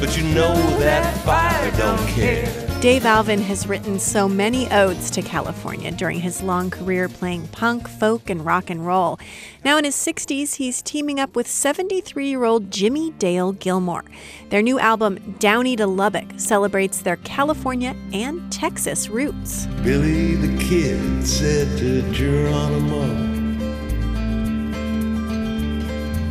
but 0.00 0.16
you 0.16 0.22
know 0.32 0.54
that 0.78 1.14
fire 1.26 1.70
don't 1.72 2.08
care. 2.08 2.67
Dave 2.80 3.04
Alvin 3.06 3.42
has 3.42 3.66
written 3.66 3.98
so 3.98 4.28
many 4.28 4.70
odes 4.70 5.10
to 5.10 5.20
California 5.20 5.90
during 5.90 6.20
his 6.20 6.44
long 6.44 6.70
career 6.70 7.08
playing 7.08 7.48
punk, 7.48 7.88
folk, 7.88 8.30
and 8.30 8.46
rock 8.46 8.70
and 8.70 8.86
roll. 8.86 9.18
Now 9.64 9.78
in 9.78 9.84
his 9.84 9.96
60s, 9.96 10.54
he's 10.54 10.80
teaming 10.80 11.18
up 11.18 11.34
with 11.34 11.48
73 11.48 12.28
year 12.28 12.44
old 12.44 12.70
Jimmie 12.70 13.10
Dale 13.18 13.50
Gilmore. 13.50 14.04
Their 14.50 14.62
new 14.62 14.78
album, 14.78 15.34
Downey 15.40 15.74
to 15.74 15.88
Lubbock, 15.88 16.38
celebrates 16.38 17.02
their 17.02 17.16
California 17.16 17.96
and 18.12 18.52
Texas 18.52 19.08
roots. 19.08 19.66
Billy 19.82 20.36
the 20.36 20.56
Kid 20.62 21.26
said 21.26 21.76
to 21.78 22.08
Geronimo, 22.12 23.06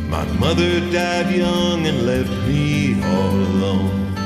My 0.08 0.24
mother 0.38 0.80
died 0.90 1.30
young 1.30 1.86
and 1.86 2.06
left 2.06 2.30
me 2.48 3.04
all 3.04 3.34
alone. 3.34 4.17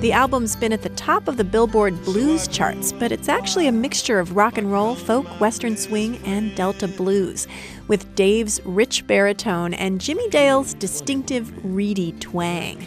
The 0.00 0.12
album's 0.12 0.54
been 0.54 0.72
at 0.72 0.82
the 0.82 0.90
top 0.90 1.26
of 1.26 1.36
the 1.38 1.42
Billboard 1.42 2.04
blues 2.04 2.46
charts, 2.46 2.92
but 2.92 3.10
it's 3.10 3.28
actually 3.28 3.66
a 3.66 3.72
mixture 3.72 4.20
of 4.20 4.36
rock 4.36 4.56
and 4.56 4.70
roll, 4.70 4.94
folk, 4.94 5.26
western 5.40 5.76
swing, 5.76 6.20
and 6.24 6.54
Delta 6.54 6.86
blues, 6.86 7.48
with 7.88 8.14
Dave's 8.14 8.60
rich 8.64 9.04
baritone 9.08 9.74
and 9.74 10.00
Jimmie 10.00 10.28
Dale's 10.28 10.72
distinctive 10.74 11.52
reedy 11.64 12.12
twang. 12.20 12.86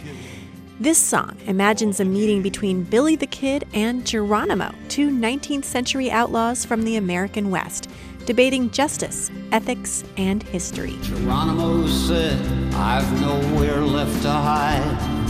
This 0.80 0.96
song 0.96 1.36
imagines 1.46 2.00
a 2.00 2.04
meeting 2.06 2.40
between 2.40 2.82
Billy 2.82 3.16
the 3.16 3.26
Kid 3.26 3.68
and 3.74 4.06
Geronimo, 4.06 4.74
two 4.88 5.10
19th 5.10 5.64
century 5.64 6.10
outlaws 6.10 6.64
from 6.64 6.82
the 6.82 6.96
American 6.96 7.50
West, 7.50 7.90
debating 8.24 8.70
justice, 8.70 9.30
ethics, 9.52 10.02
and 10.16 10.42
history. 10.44 10.96
Geronimo 11.02 11.86
said, 11.88 12.40
I've 12.72 13.20
nowhere 13.20 13.82
left 13.82 14.22
to 14.22 14.30
hide. 14.30 15.21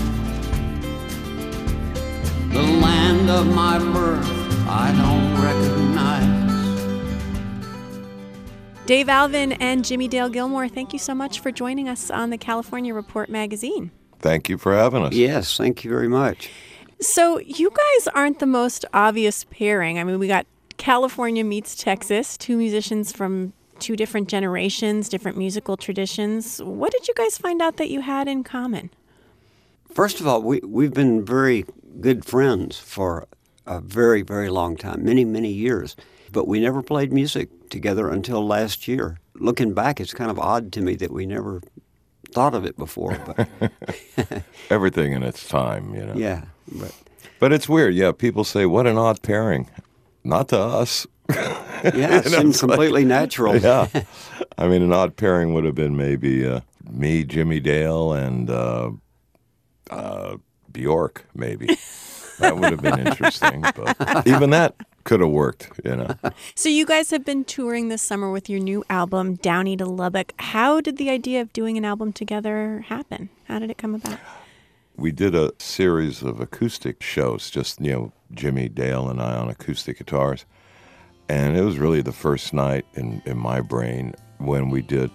The 2.52 2.62
land 2.62 3.30
of 3.30 3.46
my 3.54 3.78
birth 3.78 4.42
I 4.68 4.92
don't 4.92 5.42
recognize. 5.42 6.42
Dave 8.84 9.08
Alvin 9.08 9.52
and 9.52 9.84
Jimmie 9.84 10.08
Dale 10.08 10.28
Gilmore, 10.28 10.68
thank 10.68 10.92
you 10.92 10.98
so 10.98 11.14
much 11.14 11.40
for 11.40 11.50
joining 11.50 11.88
us 11.88 12.10
on 12.10 12.30
the 12.30 12.38
California 12.38 12.92
Report 12.92 13.30
magazine. 13.30 13.90
Thank 14.18 14.48
you 14.48 14.58
for 14.58 14.74
having 14.74 15.02
us. 15.02 15.14
Yes, 15.14 15.56
thank 15.56 15.84
you 15.84 15.90
very 15.90 16.08
much. 16.08 16.50
So, 17.00 17.38
you 17.40 17.70
guys 17.70 18.08
aren't 18.14 18.38
the 18.38 18.46
most 18.46 18.84
obvious 18.92 19.44
pairing. 19.44 19.98
I 19.98 20.04
mean, 20.04 20.18
we 20.18 20.28
got 20.28 20.46
California 20.76 21.44
meets 21.44 21.74
Texas, 21.74 22.36
two 22.36 22.56
musicians 22.56 23.12
from 23.12 23.52
two 23.78 23.96
different 23.96 24.28
generations, 24.28 25.08
different 25.08 25.36
musical 25.36 25.76
traditions. 25.76 26.62
What 26.62 26.92
did 26.92 27.08
you 27.08 27.14
guys 27.14 27.38
find 27.38 27.60
out 27.60 27.76
that 27.78 27.88
you 27.90 28.00
had 28.00 28.28
in 28.28 28.44
common? 28.44 28.90
First 29.94 30.20
of 30.20 30.26
all, 30.26 30.42
we, 30.42 30.60
we've 30.60 30.94
been 30.94 31.24
very 31.24 31.64
good 32.00 32.24
friends 32.24 32.78
for 32.78 33.26
a 33.66 33.80
very, 33.80 34.22
very 34.22 34.48
long 34.48 34.76
time, 34.76 35.04
many, 35.04 35.24
many 35.24 35.50
years. 35.50 35.96
But 36.32 36.48
we 36.48 36.60
never 36.60 36.82
played 36.82 37.12
music 37.12 37.68
together 37.68 38.08
until 38.08 38.46
last 38.46 38.88
year. 38.88 39.18
Looking 39.34 39.74
back, 39.74 40.00
it's 40.00 40.14
kind 40.14 40.30
of 40.30 40.38
odd 40.38 40.72
to 40.72 40.80
me 40.80 40.94
that 40.96 41.10
we 41.10 41.26
never 41.26 41.60
thought 42.30 42.54
of 42.54 42.64
it 42.64 42.76
before. 42.78 43.18
But 43.26 43.48
everything 44.70 45.12
in 45.12 45.22
its 45.22 45.46
time, 45.46 45.94
you 45.94 46.06
know. 46.06 46.14
Yeah, 46.14 46.44
but 46.72 46.94
but 47.38 47.52
it's 47.52 47.68
weird. 47.68 47.94
Yeah, 47.94 48.12
people 48.12 48.44
say, 48.44 48.64
"What 48.66 48.86
an 48.86 48.96
odd 48.96 49.20
pairing." 49.22 49.68
Not 50.24 50.48
to 50.50 50.58
us. 50.58 51.06
yeah, 51.30 51.82
it 52.18 52.26
seems 52.26 52.60
completely 52.60 53.02
like, 53.02 53.08
natural. 53.08 53.56
yeah, 53.56 53.88
I 54.56 54.68
mean, 54.68 54.82
an 54.82 54.92
odd 54.92 55.16
pairing 55.16 55.52
would 55.52 55.64
have 55.64 55.74
been 55.74 55.96
maybe 55.96 56.46
uh, 56.46 56.60
me, 56.88 57.24
Jimmie 57.24 57.60
Dale, 57.60 58.12
and 58.12 58.48
uh, 58.48 58.90
uh, 59.92 60.36
Bjork, 60.72 61.26
maybe. 61.34 61.76
that 62.38 62.56
would 62.56 62.70
have 62.70 62.82
been 62.82 63.06
interesting. 63.06 63.62
But 63.74 64.26
even 64.26 64.50
that 64.50 64.74
could 65.04 65.20
have 65.20 65.30
worked, 65.30 65.80
you 65.84 65.96
know. 65.96 66.14
So 66.54 66.68
you 66.68 66.86
guys 66.86 67.10
have 67.10 67.24
been 67.24 67.44
touring 67.44 67.88
this 67.88 68.02
summer 68.02 68.30
with 68.30 68.48
your 68.48 68.60
new 68.60 68.84
album, 68.88 69.34
Downey 69.36 69.76
to 69.76 69.86
Lubbock. 69.86 70.32
How 70.38 70.80
did 70.80 70.96
the 70.96 71.10
idea 71.10 71.40
of 71.40 71.52
doing 71.52 71.76
an 71.76 71.84
album 71.84 72.12
together 72.12 72.84
happen? 72.88 73.28
How 73.44 73.58
did 73.58 73.70
it 73.70 73.78
come 73.78 73.94
about? 73.94 74.18
We 74.96 75.10
did 75.10 75.34
a 75.34 75.52
series 75.58 76.22
of 76.22 76.40
acoustic 76.40 77.02
shows, 77.02 77.50
just, 77.50 77.80
you 77.80 77.92
know, 77.92 78.12
Jimmie 78.32 78.68
Dale 78.68 79.08
and 79.08 79.20
I 79.20 79.36
on 79.36 79.48
acoustic 79.48 79.98
guitars. 79.98 80.44
And 81.28 81.56
it 81.56 81.62
was 81.62 81.78
really 81.78 82.02
the 82.02 82.12
first 82.12 82.52
night 82.52 82.84
in, 82.94 83.22
in 83.24 83.38
my 83.38 83.60
brain 83.60 84.14
when 84.38 84.68
we 84.68 84.82
did 84.82 85.10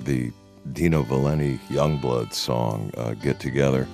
the 0.00 0.32
Dino 0.72 1.02
Valenti 1.02 1.58
Youngblood 1.68 2.32
song, 2.32 2.90
uh, 2.96 3.14
Get 3.14 3.38
Together 3.38 3.86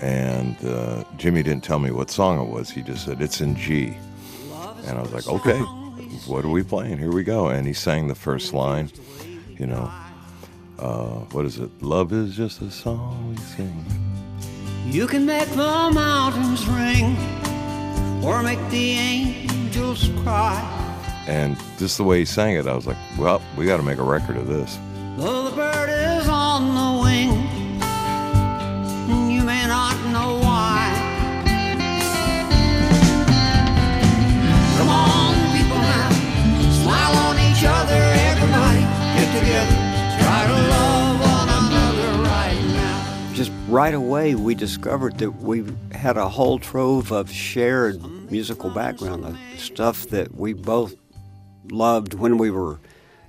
and 0.00 0.56
uh, 0.64 1.04
Jimmy 1.16 1.42
didn't 1.42 1.64
tell 1.64 1.78
me 1.78 1.90
what 1.90 2.10
song 2.10 2.40
it 2.40 2.50
was. 2.50 2.70
He 2.70 2.82
just 2.82 3.04
said, 3.04 3.20
It's 3.20 3.40
in 3.40 3.56
G. 3.56 3.96
And 4.86 4.98
I 4.98 5.02
was 5.02 5.12
like, 5.12 5.26
Okay, 5.26 5.58
what 6.26 6.44
are 6.44 6.48
we 6.48 6.62
playing? 6.62 6.98
Here 6.98 7.12
we 7.12 7.24
go. 7.24 7.48
And 7.48 7.66
he 7.66 7.72
sang 7.72 8.08
the 8.08 8.14
first 8.14 8.52
line, 8.52 8.90
you 9.58 9.66
know, 9.66 9.90
uh, 10.78 11.20
what 11.32 11.44
is 11.44 11.58
it? 11.58 11.70
Love 11.82 12.12
is 12.12 12.36
just 12.36 12.60
a 12.60 12.70
song 12.70 13.30
we 13.30 13.36
sing. 13.36 13.84
You 14.84 15.06
can 15.06 15.26
make 15.26 15.48
the 15.50 15.90
mountains 15.92 16.66
ring 16.68 17.16
or 18.24 18.42
make 18.42 18.58
the 18.70 18.92
angels 18.92 20.10
cry. 20.22 20.72
And 21.26 21.56
just 21.78 21.96
the 21.96 22.04
way 22.04 22.20
he 22.20 22.24
sang 22.24 22.54
it, 22.54 22.66
I 22.66 22.74
was 22.74 22.86
like, 22.86 22.96
well, 23.18 23.42
we 23.56 23.66
got 23.66 23.78
to 23.78 23.82
make 23.82 23.98
a 23.98 24.04
record 24.04 24.36
of 24.36 24.46
this. 24.46 24.78
Right 43.76 43.92
away, 43.92 44.34
we 44.34 44.54
discovered 44.54 45.18
that 45.18 45.32
we 45.32 45.62
had 45.92 46.16
a 46.16 46.30
whole 46.30 46.58
trove 46.58 47.12
of 47.12 47.30
shared 47.30 48.02
musical 48.30 48.70
background, 48.70 49.22
the 49.22 49.58
stuff 49.58 50.06
that 50.08 50.34
we 50.34 50.54
both 50.54 50.94
loved 51.70 52.14
when 52.14 52.38
we 52.38 52.50
were 52.50 52.80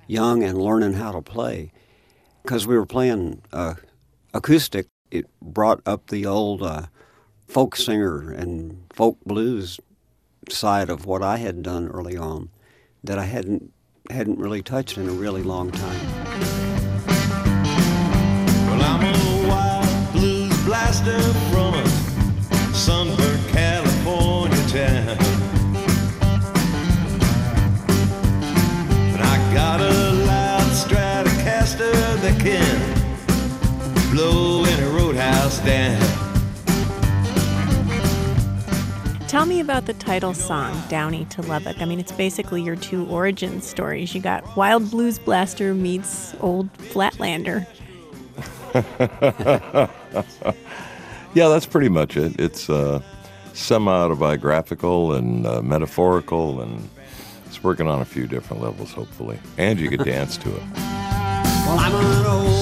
young 0.07 0.43
and 0.43 0.57
learning 0.57 0.93
how 0.93 1.11
to 1.11 1.21
play. 1.21 1.73
Because 2.43 2.65
we 2.65 2.77
were 2.77 2.85
playing 2.85 3.41
uh, 3.51 3.73
acoustic, 4.33 4.87
it 5.11 5.25
brought 5.41 5.81
up 5.85 6.07
the 6.07 6.25
old 6.25 6.63
uh, 6.63 6.83
folk 7.45 7.75
singer 7.75 8.31
and 8.31 8.85
folk 8.93 9.17
blues 9.25 9.81
side 10.47 10.89
of 10.89 11.05
what 11.05 11.21
I 11.21 11.39
had 11.39 11.61
done 11.61 11.89
early 11.89 12.15
on 12.15 12.51
that 13.03 13.19
I 13.19 13.25
hadn't 13.25 13.73
hadn't 14.09 14.39
really 14.39 14.61
touched 14.61 14.97
in 14.97 15.09
a 15.09 15.11
really 15.11 15.43
long 15.43 15.71
time. 15.71 16.26
Tell 39.37 39.45
me 39.45 39.59
about 39.59 39.85
the 39.85 39.93
title 39.93 40.33
song, 40.33 40.81
Downey 40.89 41.25
to 41.25 41.43
Lubbock. 41.43 41.79
I 41.79 41.85
mean, 41.85 41.99
it's 41.99 42.11
basically 42.11 42.63
your 42.63 42.75
two 42.75 43.05
origin 43.05 43.61
stories. 43.61 44.15
You 44.15 44.19
got 44.19 44.57
Wild 44.57 44.89
Blues 44.89 45.19
Blaster 45.19 45.75
meets 45.75 46.33
Old 46.39 46.73
Flatlander. 46.77 47.67
yeah, 51.35 51.49
that's 51.49 51.67
pretty 51.67 51.87
much 51.87 52.17
it. 52.17 52.39
It's 52.39 52.67
uh, 52.67 52.99
semi-autobiographical 53.53 55.13
and 55.13 55.45
uh, 55.45 55.61
metaphorical, 55.61 56.59
and 56.59 56.89
it's 57.45 57.63
working 57.63 57.87
on 57.87 58.01
a 58.01 58.05
few 58.05 58.25
different 58.25 58.63
levels, 58.63 58.91
hopefully. 58.91 59.37
And 59.59 59.79
you 59.79 59.87
could 59.87 60.03
dance 60.03 60.37
to 60.37 60.49
it. 60.49 60.63
Well, 61.67 62.56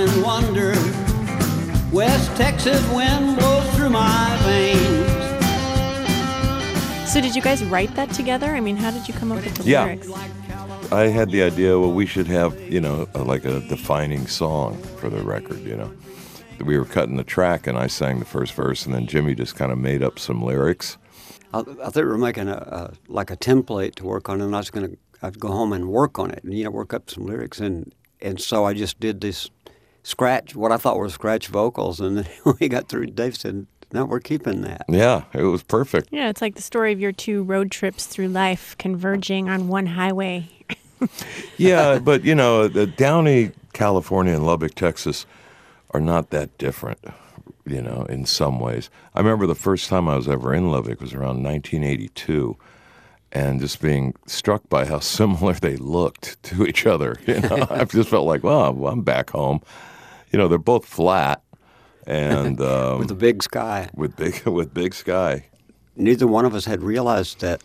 and 0.00 0.22
wonder, 0.22 0.72
West 1.92 2.34
Texas 2.36 2.80
wind 2.90 3.36
blows 3.38 3.68
through 3.76 3.90
my 3.90 4.38
veins. 4.44 5.10
So, 7.10 7.20
did 7.20 7.34
you 7.34 7.42
guys 7.42 7.62
write 7.64 7.94
that 7.96 8.10
together? 8.10 8.46
I 8.54 8.60
mean, 8.60 8.76
how 8.76 8.90
did 8.90 9.06
you 9.08 9.12
come 9.14 9.30
up 9.32 9.44
with 9.44 9.54
the 9.56 9.64
Yeah. 9.64 9.84
lyrics? 9.84 10.08
I 10.92 11.02
had 11.08 11.30
the 11.30 11.42
idea, 11.42 11.78
well, 11.78 11.92
we 11.92 12.06
should 12.06 12.26
have, 12.28 12.58
you 12.60 12.80
know, 12.80 13.08
like 13.14 13.44
a 13.44 13.60
defining 13.68 14.26
song 14.26 14.80
for 14.96 15.10
the 15.10 15.22
record, 15.22 15.60
you 15.60 15.76
know. 15.76 15.90
We 16.64 16.78
were 16.78 16.84
cutting 16.84 17.16
the 17.16 17.24
track, 17.24 17.66
and 17.66 17.76
I 17.76 17.86
sang 17.86 18.20
the 18.20 18.24
first 18.24 18.54
verse, 18.54 18.86
and 18.86 18.94
then 18.94 19.06
Jimmy 19.06 19.34
just 19.34 19.54
kind 19.56 19.70
of 19.72 19.78
made 19.78 20.02
up 20.02 20.18
some 20.18 20.42
lyrics. 20.42 20.96
I, 21.52 21.60
I 21.60 21.62
thought 21.62 21.96
we 21.96 22.04
were 22.04 22.18
making 22.18 22.48
a, 22.48 22.54
a 22.54 22.92
like 23.08 23.30
a 23.30 23.36
template 23.36 23.96
to 23.96 24.04
work 24.04 24.28
on, 24.28 24.40
and 24.40 24.54
I 24.54 24.58
was 24.58 24.70
going 24.70 24.90
to 24.90 24.96
I'd 25.22 25.38
go 25.38 25.48
home 25.48 25.72
and 25.72 25.88
work 25.88 26.18
on 26.18 26.30
it, 26.30 26.42
and 26.44 26.54
you 26.54 26.64
know, 26.64 26.70
work 26.70 26.94
up 26.94 27.10
some 27.10 27.26
lyrics, 27.26 27.60
and 27.60 27.92
and 28.22 28.40
so 28.40 28.64
I 28.66 28.74
just 28.74 29.00
did 29.00 29.20
this 29.20 29.48
scratch, 30.02 30.54
what 30.54 30.72
I 30.72 30.76
thought 30.76 30.96
were 30.96 31.08
scratch 31.08 31.48
vocals, 31.48 32.00
and 32.00 32.18
then 32.18 32.24
when 32.42 32.56
we 32.60 32.68
got 32.68 32.88
through, 32.88 33.06
Dave 33.06 33.36
said, 33.36 33.66
"No, 33.92 34.04
we're 34.04 34.20
keeping 34.20 34.62
that." 34.62 34.84
Yeah, 34.88 35.24
it 35.32 35.42
was 35.42 35.62
perfect. 35.62 36.08
Yeah, 36.10 36.28
it's 36.28 36.42
like 36.42 36.54
the 36.54 36.62
story 36.62 36.92
of 36.92 37.00
your 37.00 37.12
two 37.12 37.42
road 37.42 37.70
trips 37.70 38.06
through 38.06 38.28
life 38.28 38.76
converging 38.78 39.48
on 39.48 39.68
one 39.68 39.86
highway. 39.86 40.48
yeah, 41.56 41.98
but 41.98 42.24
you 42.24 42.34
know, 42.34 42.68
the 42.68 42.86
Downey, 42.86 43.52
California, 43.72 44.34
and 44.34 44.46
Lubbock, 44.46 44.74
Texas, 44.74 45.26
are 45.92 46.00
not 46.00 46.30
that 46.30 46.56
different. 46.58 47.00
You 47.66 47.82
know, 47.82 48.04
in 48.08 48.24
some 48.26 48.58
ways. 48.58 48.90
I 49.14 49.20
remember 49.20 49.46
the 49.46 49.54
first 49.54 49.88
time 49.88 50.08
I 50.08 50.16
was 50.16 50.26
ever 50.26 50.52
in 50.54 50.70
Lubbock 50.72 51.00
was 51.00 51.12
around 51.12 51.44
1982, 51.44 52.56
and 53.32 53.60
just 53.60 53.80
being 53.80 54.14
struck 54.26 54.68
by 54.68 54.86
how 54.86 54.98
similar 55.00 55.54
they 55.54 55.76
looked 55.76 56.42
to 56.44 56.66
each 56.66 56.86
other. 56.86 57.18
You 57.26 57.40
know, 57.40 57.66
I 57.70 57.84
just 57.84 58.08
felt 58.08 58.26
like, 58.26 58.42
well, 58.42 58.86
I'm 58.86 59.02
back 59.02 59.30
home. 59.30 59.60
You 60.32 60.38
know, 60.38 60.48
they're 60.48 60.58
both 60.58 60.86
flat, 60.86 61.42
and 62.06 62.60
um, 62.62 63.00
with 63.00 63.10
a 63.10 63.16
big 63.16 63.42
sky. 63.42 63.90
With 63.94 64.16
big 64.16 64.46
with 64.46 64.72
big 64.72 64.94
sky. 64.94 65.46
Neither 65.96 66.26
one 66.26 66.44
of 66.44 66.54
us 66.54 66.64
had 66.64 66.82
realized 66.82 67.40
that 67.40 67.62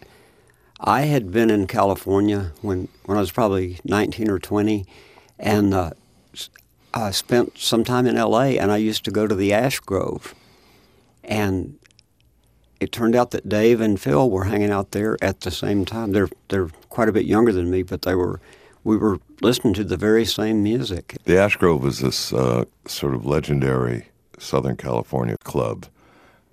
I 0.79 1.01
had 1.01 1.31
been 1.31 1.49
in 1.49 1.67
California 1.67 2.51
when, 2.61 2.89
when 3.05 3.17
I 3.17 3.21
was 3.21 3.31
probably 3.31 3.79
19 3.85 4.29
or 4.29 4.39
20, 4.39 4.85
and 5.39 5.73
uh, 5.73 5.91
I 6.93 7.11
spent 7.11 7.57
some 7.57 7.83
time 7.83 8.05
in 8.07 8.15
LA, 8.15 8.57
and 8.59 8.71
I 8.71 8.77
used 8.77 9.05
to 9.05 9.11
go 9.11 9.25
to 9.25 9.35
the 9.35 9.53
Ash 9.53 9.79
Grove. 9.79 10.35
And 11.23 11.77
it 12.85 12.91
turned 12.91 13.15
out 13.15 13.31
that 13.31 13.49
Dave 13.49 13.81
and 13.81 13.99
Phil 13.99 14.29
were 14.29 14.43
hanging 14.43 14.69
out 14.69 14.91
there 14.91 15.17
at 15.19 15.41
the 15.41 15.49
same 15.49 15.85
time. 15.85 16.11
They're, 16.11 16.29
they're 16.49 16.69
quite 16.89 17.09
a 17.09 17.11
bit 17.11 17.25
younger 17.25 17.51
than 17.51 17.71
me, 17.71 17.81
but 17.81 18.03
they 18.03 18.13
were, 18.13 18.39
we 18.83 18.95
were 18.95 19.19
listening 19.41 19.73
to 19.73 19.83
the 19.83 19.97
very 19.97 20.23
same 20.23 20.61
music. 20.61 21.17
The 21.25 21.35
Ash 21.35 21.55
Grove 21.55 21.81
was 21.81 21.97
this 21.97 22.31
uh, 22.31 22.65
sort 22.85 23.15
of 23.15 23.25
legendary 23.25 24.09
Southern 24.37 24.77
California 24.77 25.35
club, 25.43 25.87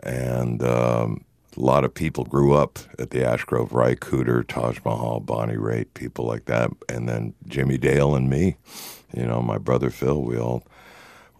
and 0.02 0.62
um, 0.62 1.22
a 1.54 1.60
lot 1.60 1.84
of 1.84 1.92
people 1.92 2.24
grew 2.24 2.54
up 2.54 2.78
at 2.98 3.10
the 3.10 3.22
Ash 3.22 3.44
Grove. 3.44 3.74
Ry 3.74 3.94
Cooder, 3.94 4.42
Taj 4.46 4.78
Mahal, 4.86 5.20
Bonnie 5.20 5.56
Raitt, 5.56 5.92
people 5.92 6.24
like 6.24 6.46
that, 6.46 6.70
and 6.88 7.06
then 7.06 7.34
Jimmie 7.46 7.76
Dale 7.76 8.14
and 8.14 8.30
me. 8.30 8.56
You 9.14 9.26
know, 9.26 9.42
my 9.42 9.58
brother 9.58 9.90
Phil. 9.90 10.22
We 10.22 10.38
all 10.38 10.64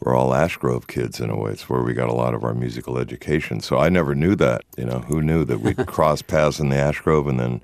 we're 0.03 0.17
all 0.17 0.35
Ash 0.35 0.57
Grove 0.57 0.89
kids 0.89 1.21
in 1.21 1.31
a 1.31 1.37
way. 1.39 1.53
It's 1.53 1.69
where 1.69 1.81
we 1.81 1.95
got 1.95 2.09
a 2.09 2.15
lot 2.15 2.35
of 2.35 2.43
our 2.43 2.55
musical 2.55 2.99
education. 2.99 3.61
So 3.61 3.79
I 3.79 3.89
never 3.89 4.17
knew 4.17 4.35
that. 4.35 4.63
You 4.77 4.85
know, 4.85 4.99
who 5.01 5.23
knew 5.23 5.45
that 5.45 5.61
we'd 5.61 5.77
cross 5.87 6.23
paths 6.23 6.59
in 6.59 6.71
the 6.71 6.77
Ash 6.77 7.01
Grove 7.01 7.29
and 7.29 7.39
then 7.39 7.61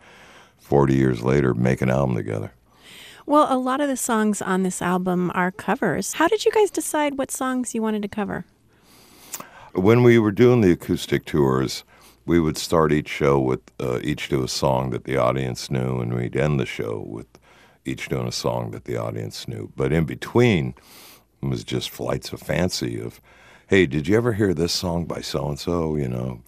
40 0.58 0.94
years 0.94 1.22
later 1.22 1.52
make 1.52 1.82
an 1.82 1.90
album 1.90 2.14
together. 2.14 2.52
Well, 3.26 3.48
a 3.50 3.58
lot 3.58 3.80
of 3.80 3.88
the 3.88 3.96
songs 3.96 4.40
on 4.40 4.62
this 4.62 4.80
album 4.80 5.32
are 5.34 5.50
covers. 5.50 6.14
How 6.14 6.28
did 6.28 6.44
you 6.44 6.52
guys 6.52 6.70
decide 6.70 7.18
what 7.18 7.32
songs 7.32 7.74
you 7.74 7.82
wanted 7.82 8.02
to 8.02 8.08
cover? 8.08 8.44
When 9.74 10.04
we 10.04 10.18
were 10.18 10.32
doing 10.32 10.60
the 10.60 10.70
acoustic 10.70 11.24
tours, 11.24 11.82
we 12.24 12.38
would 12.38 12.56
start 12.56 12.92
each 12.92 13.08
show 13.08 13.40
with 13.40 13.60
uh, 13.80 13.98
each 14.02 14.28
do 14.28 14.44
a 14.44 14.48
song 14.48 14.90
that 14.90 15.04
the 15.04 15.16
audience 15.16 15.70
knew, 15.70 15.98
and 16.00 16.14
we'd 16.14 16.36
end 16.36 16.60
the 16.60 16.66
show 16.66 17.04
with 17.04 17.26
each 17.84 18.08
doing 18.08 18.28
a 18.28 18.32
song 18.32 18.70
that 18.70 18.84
the 18.84 18.96
audience 18.96 19.48
knew. 19.48 19.72
But 19.74 19.92
in 19.92 20.04
between 20.04 20.74
was 21.40 21.64
just 21.64 21.90
flights 21.90 22.32
of 22.32 22.40
fancy 22.40 23.00
of, 23.00 23.20
hey, 23.68 23.86
did 23.86 24.08
you 24.08 24.16
ever 24.16 24.32
hear 24.32 24.54
this 24.54 24.72
song 24.72 25.04
by 25.04 25.20
so 25.20 25.48
and 25.48 25.58
so? 25.58 25.96
You 25.96 26.08
know, 26.08 26.42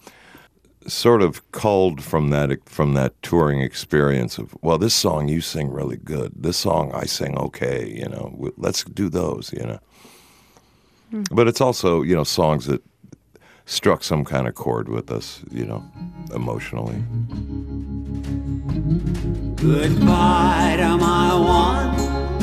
sort 0.87 1.21
of 1.21 1.51
culled 1.51 2.03
from 2.03 2.29
that 2.29 2.67
from 2.67 2.93
that 2.95 3.21
touring 3.21 3.61
experience 3.61 4.37
of, 4.37 4.55
well, 4.61 4.77
this 4.77 4.95
song 4.95 5.27
you 5.27 5.41
sing 5.41 5.69
really 5.69 5.97
good. 5.97 6.33
This 6.35 6.57
song 6.57 6.91
I 6.93 7.05
sing 7.05 7.37
okay. 7.37 7.93
You 7.95 8.09
know, 8.09 8.51
let's 8.57 8.83
do 8.83 9.09
those. 9.09 9.53
You 9.53 9.65
know. 9.65 9.79
Hmm. 11.11 11.23
But 11.31 11.47
it's 11.47 11.61
also, 11.61 12.01
you 12.01 12.15
know, 12.15 12.23
songs 12.23 12.65
that 12.65 12.81
struck 13.65 14.03
some 14.03 14.25
kind 14.25 14.47
of 14.47 14.55
chord 14.55 14.89
with 14.89 15.11
us, 15.11 15.41
you 15.51 15.65
know, 15.65 15.83
emotionally. 16.33 17.01
Goodbye 19.55 20.75
to 20.77 20.97
my 20.97 21.35
one, 21.35 21.95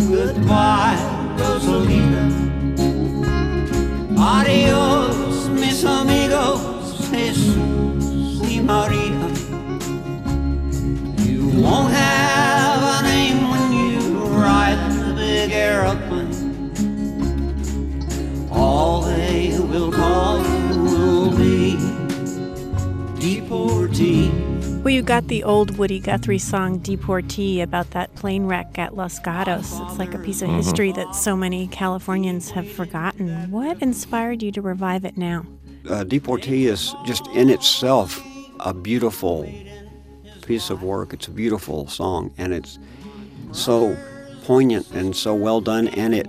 goodbye, 0.07 0.97
Rosalita. 1.39 2.29
Adios, 4.17 5.49
mis 5.55 5.85
amigos, 5.85 6.61
Jesus 7.11 7.57
y 8.49 8.61
Maria. 8.61 9.18
You 24.99 25.05
got 25.05 25.29
the 25.29 25.45
old 25.45 25.79
Woody 25.79 26.01
Guthrie 26.01 26.41
song 26.41 26.81
Deportee 26.81 27.63
about 27.63 27.93
that 27.93 28.13
plane 28.17 28.47
wreck 28.47 28.81
at 28.81 28.97
Los 28.97 29.21
Gatos. 29.21 29.79
It's 29.83 29.97
like 29.97 30.13
a 30.13 30.19
piece 30.19 30.43
of 30.43 30.49
Mhm. 30.49 30.57
history 30.57 30.91
that 30.91 31.15
so 31.15 31.37
many 31.37 31.69
Californians 31.69 32.51
have 32.51 32.69
forgotten. 32.69 33.49
What 33.49 33.81
inspired 33.81 34.43
you 34.43 34.51
to 34.51 34.61
revive 34.61 35.05
it 35.05 35.17
now? 35.17 35.45
Uh, 35.89 36.03
Deportee 36.03 36.67
is 36.67 36.97
just 37.07 37.29
in 37.29 37.49
itself 37.49 38.21
a 38.59 38.75
beautiful 38.75 39.49
piece 40.45 40.69
of 40.69 40.83
work. 40.83 41.13
It's 41.13 41.29
a 41.29 41.31
beautiful 41.31 41.87
song, 41.87 42.33
and 42.37 42.53
it's 42.53 42.81
so 43.53 43.97
poignant 44.47 44.91
and 44.93 45.15
so 45.15 45.33
well 45.33 45.61
done. 45.61 45.87
And 45.87 46.13
it, 46.13 46.27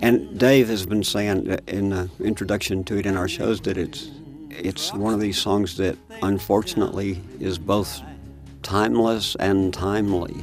and 0.00 0.38
Dave 0.38 0.68
has 0.68 0.86
been 0.86 1.02
saying 1.02 1.58
in 1.66 1.88
the 1.88 2.08
introduction 2.22 2.84
to 2.84 2.96
it 2.96 3.06
in 3.06 3.16
our 3.16 3.26
shows 3.26 3.60
that 3.62 3.76
it's 3.76 4.08
it's 4.56 4.92
one 4.92 5.12
of 5.12 5.20
these 5.20 5.38
songs 5.40 5.76
that 5.78 5.96
unfortunately 6.22 7.20
is 7.40 7.58
both 7.58 8.00
timeless 8.62 9.34
and 9.36 9.74
timely. 9.74 10.34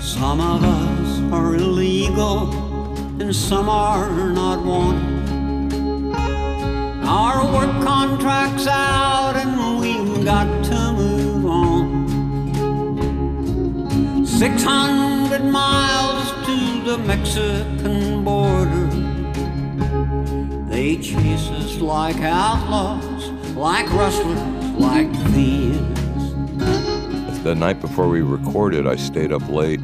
Some 0.00 0.40
of 0.40 0.64
us 0.64 1.20
are 1.32 1.54
illegal 1.54 2.50
and 3.20 3.34
some 3.34 3.68
are 3.68 4.10
not 4.30 4.64
wanted. 4.64 5.22
Our 7.04 7.44
work 7.52 7.84
contract's 7.84 8.66
out 8.66 9.36
and 9.36 9.80
we've 9.80 10.24
got 10.24 10.64
to 10.64 10.92
move 10.92 11.46
on. 11.46 11.92
600 14.26 15.44
miles 15.44 16.32
to 16.46 16.82
the 16.84 16.98
Mexican 16.98 18.24
border. 18.24 18.71
They 20.82 20.96
chase 20.96 21.48
us 21.50 21.78
like 21.78 22.16
outlaws, 22.16 23.30
like 23.54 23.88
rustlers, 23.92 24.40
like 24.80 25.08
thieves. 25.26 26.34
The 27.44 27.54
night 27.56 27.80
before 27.80 28.08
we 28.08 28.20
recorded, 28.20 28.88
I 28.88 28.96
stayed 28.96 29.30
up 29.30 29.48
late 29.48 29.78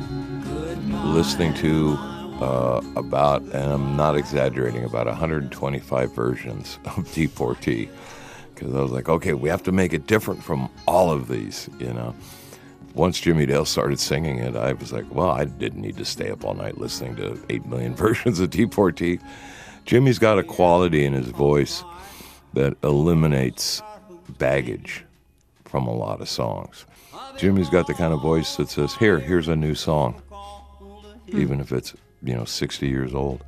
listening 1.04 1.54
to 1.54 1.96
uh, 2.40 2.82
about, 2.96 3.42
and 3.42 3.72
I'm 3.72 3.96
not 3.96 4.16
exaggerating, 4.16 4.82
about 4.82 5.06
125 5.06 6.12
versions 6.12 6.80
of 6.84 7.06
Deportee. 7.14 7.88
Because 8.52 8.74
I 8.74 8.80
was 8.80 8.90
like, 8.90 9.08
okay, 9.08 9.34
we 9.34 9.48
have 9.50 9.62
to 9.62 9.72
make 9.72 9.92
it 9.92 10.08
different 10.08 10.42
from 10.42 10.68
all 10.88 11.12
of 11.12 11.28
these, 11.28 11.70
you 11.78 11.92
know. 11.92 12.12
Once 12.94 13.20
Jimmy 13.20 13.46
Dale 13.46 13.66
started 13.66 14.00
singing 14.00 14.40
it, 14.40 14.56
I 14.56 14.72
was 14.72 14.92
like, 14.92 15.04
well, 15.14 15.30
I 15.30 15.44
didn't 15.44 15.80
need 15.80 15.96
to 15.98 16.04
stay 16.04 16.32
up 16.32 16.44
all 16.44 16.54
night 16.54 16.76
listening 16.76 17.14
to 17.16 17.40
8 17.48 17.66
million 17.66 17.94
versions 18.04 18.40
of 18.40 18.50
Deportee. 18.50 19.20
Jimmy's 19.88 20.18
got 20.18 20.38
a 20.38 20.42
quality 20.42 21.06
in 21.06 21.14
his 21.14 21.28
voice 21.28 21.82
that 22.52 22.76
eliminates 22.84 23.80
baggage 24.36 25.06
from 25.64 25.86
a 25.86 25.94
lot 25.94 26.20
of 26.20 26.28
songs. 26.28 26.84
Jimmy's 27.38 27.70
got 27.70 27.86
the 27.86 27.94
kind 27.94 28.12
of 28.12 28.20
voice 28.20 28.56
that 28.56 28.68
says, 28.68 28.92
"Here, 28.96 29.18
here's 29.18 29.48
a 29.48 29.56
new 29.56 29.74
song," 29.74 30.20
even 31.28 31.58
if 31.58 31.72
it's 31.72 31.94
you 32.22 32.34
know 32.34 32.44
60 32.44 32.86
years 32.86 33.14
old. 33.14 33.42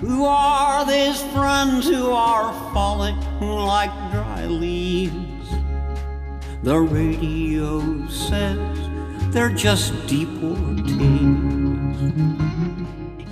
Who 0.00 0.24
are 0.24 0.84
these 0.84 1.22
friends 1.32 1.86
who 1.86 2.10
are 2.10 2.52
falling 2.74 3.14
like 3.40 3.92
dry 4.10 4.46
leaves? 4.46 5.48
The 6.64 6.80
radio 6.80 8.08
says 8.08 8.78
they're 9.30 9.54
just 9.54 9.92
deportees. 10.08 11.62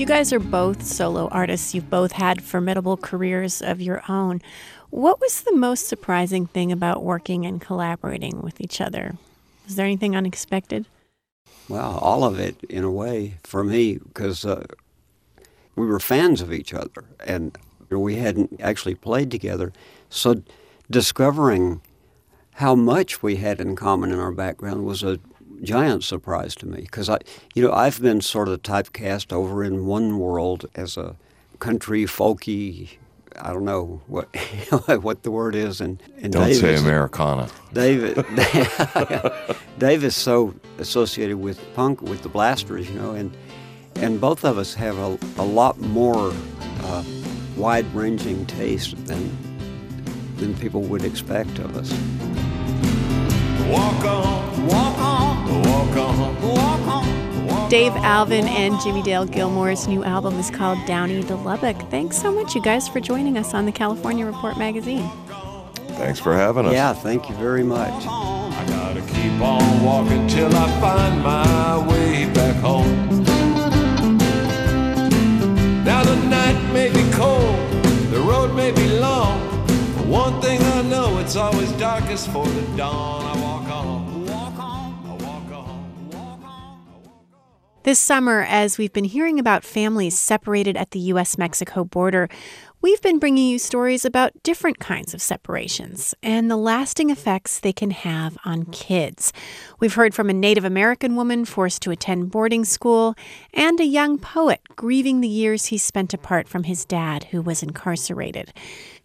You 0.01 0.07
guys 0.07 0.33
are 0.33 0.41
both 0.41 0.83
solo 0.83 1.29
artists. 1.29 1.75
You've 1.75 1.91
both 1.91 2.13
had 2.13 2.43
formidable 2.43 2.97
careers 2.97 3.61
of 3.61 3.83
your 3.83 4.03
own. 4.09 4.41
What 4.89 5.21
was 5.21 5.43
the 5.43 5.55
most 5.55 5.89
surprising 5.89 6.47
thing 6.47 6.73
about 6.73 7.05
working 7.05 7.45
and 7.45 7.61
collaborating 7.61 8.41
with 8.41 8.63
each 8.63 8.81
other? 8.81 9.19
Was 9.67 9.77
there 9.77 9.85
anything 9.85 10.17
unexpected? 10.17 10.87
Well, 11.69 11.99
all 11.99 12.25
of 12.25 12.41
it 12.41 12.57
in 12.71 12.83
a 12.83 12.91
way 12.91 13.35
for 13.45 13.63
me 13.63 13.99
because 13.99 14.47
uh, 14.47 14.65
we 15.77 15.85
were 15.85 16.01
fans 16.01 16.41
of 16.41 16.51
each 16.51 16.73
other 16.73 17.05
and 17.27 17.59
we 17.91 18.17
hadn't 18.17 18.59
actually 18.59 18.95
played 18.95 19.31
together. 19.31 19.71
So 20.09 20.43
discovering 20.91 21.83
how 22.55 22.75
much 22.75 23.23
we 23.23 23.37
had 23.37 23.61
in 23.61 23.77
common 23.77 24.13
in 24.13 24.19
our 24.19 24.33
background 24.33 24.87
was 24.87 25.03
a 25.03 25.21
giant 25.63 26.05
surprise 26.05 26.55
to 26.57 26.67
me 26.67 26.83
because 26.83 27.09
I, 27.09 27.19
you 27.55 27.63
know, 27.63 27.73
I've 27.73 28.01
been 28.01 28.21
sort 28.21 28.49
of 28.49 28.63
typecast 28.63 29.33
over 29.33 29.63
in 29.65 29.87
one 29.87 30.19
world 30.19 30.67
as 30.75 30.97
a 30.97 31.17
country 31.59 32.05
folky. 32.05 32.91
I 33.41 33.53
don't 33.53 33.65
know 33.65 34.01
what 34.07 34.27
what 35.03 35.23
the 35.23 35.31
word 35.31 35.55
is, 35.55 35.81
and, 35.81 36.03
and 36.21 36.33
Don't 36.33 36.47
Dave 36.49 36.57
say 36.57 36.75
is- 36.75 36.83
Americana. 36.83 37.49
David, 37.73 38.17
Dave 39.79 40.03
is 40.05 40.17
so 40.17 40.55
associated 40.79 41.37
with 41.39 41.59
punk, 41.75 42.03
with 42.03 42.23
the 42.23 42.29
Blasters, 42.29 42.89
you 42.91 42.99
know, 42.99 43.13
and 43.13 43.35
and 43.97 44.21
both 44.21 44.45
of 44.45 44.59
us 44.59 44.75
have 44.75 44.97
a, 44.99 45.19
a 45.39 45.45
lot 45.45 45.79
more 45.81 46.33
uh, 46.83 47.05
wide-ranging 47.57 48.47
taste 48.47 48.97
than 49.07 49.31
than 50.37 50.55
people 50.57 50.81
would 50.83 51.05
expect 51.05 51.59
of 51.59 51.77
us. 51.77 51.91
Walk 53.69 54.05
on, 54.05 54.67
walk 54.67 54.99
on, 54.99 55.30
walk 55.59 55.97
on, 55.97 56.43
walk 56.43 56.81
on. 56.87 57.71
Dave 57.71 57.93
Alvin 57.97 58.49
and 58.49 58.81
Jimmie 58.81 59.03
Dale 59.03 59.27
Gilmore's 59.27 59.87
new 59.87 60.03
album 60.03 60.39
is 60.41 60.51
called 60.51 60.79
Downey 60.87 61.23
to 61.23 61.37
Lubbock. 61.37 61.77
Thanks 61.89 62.17
so 62.17 62.33
much, 62.33 62.55
you 62.55 62.61
guys, 62.61 62.89
for 62.89 62.99
joining 62.99 63.39
us 63.39 63.55
on 63.55 63.65
the 63.65 63.71
California 63.73 64.27
Report 64.27 64.59
magazine. 64.59 65.09
Thanks 65.91 66.19
for 66.19 66.35
having 66.35 66.67
us. 66.67 66.73
Yeah, 66.73 66.93
thank 66.95 67.29
you 67.29 67.37
very 67.37 67.63
much. 67.63 68.07
I 68.07 68.65
gotta 68.67 69.01
keep 69.03 69.41
on 69.41 69.85
walking 69.85 70.27
till 70.27 70.53
I 70.55 70.81
find 70.81 71.23
my 71.23 71.89
way 71.89 72.29
back 72.33 72.57
home. 72.57 73.25
Now 75.85 76.03
the 76.03 76.17
night 76.27 76.73
may 76.73 76.89
be 76.89 77.09
cold, 77.13 77.57
the 78.11 78.21
road 78.21 78.55
may 78.55 78.73
be 78.73 78.89
long. 78.99 79.39
But 79.97 80.07
one 80.07 80.41
thing 80.41 80.61
I 80.61 80.83
know, 80.83 81.19
it's 81.19 81.37
always 81.37 81.71
darkest 81.73 82.31
for 82.31 82.47
the 82.47 82.63
dawn. 82.77 83.60
This 87.83 87.99
summer, 87.99 88.45
as 88.47 88.77
we've 88.77 88.93
been 88.93 89.05
hearing 89.05 89.39
about 89.39 89.65
families 89.65 90.21
separated 90.21 90.77
at 90.77 90.91
the 90.91 90.99
U.S. 90.99 91.39
Mexico 91.39 91.83
border, 91.83 92.29
we've 92.83 93.01
been 93.01 93.19
bringing 93.19 93.49
you 93.49 93.59
stories 93.59 94.05
about 94.05 94.43
different 94.43 94.79
kinds 94.79 95.15
of 95.15 95.23
separations 95.23 96.15
and 96.23 96.51
the 96.51 96.59
lasting 96.59 97.09
effects 97.09 97.59
they 97.59 97.73
can 97.73 97.91
have 97.91 98.37
on 98.45 98.67
kids. 98.67 99.33
We've 99.79 99.95
heard 99.95 100.15
from 100.15 100.29
a 100.29 100.35
Native 100.35 100.67
American 100.67 101.17
woman 101.17 101.47
forced 101.47 101.81
to 101.81 101.91
attend 101.91 102.31
boarding 102.31 102.67
school 102.67 103.15
and 103.55 103.81
a 103.81 103.87
young 103.87 104.19
poet 104.19 104.61
grieving 104.77 105.23
the 105.23 105.29
years 105.29 105.67
he 105.67 105.79
spent 105.79 106.13
apart 106.13 106.49
from 106.49 106.65
his 106.65 106.85
dad, 106.85 107.25
who 107.31 107.41
was 107.41 107.63
incarcerated. 107.63 108.53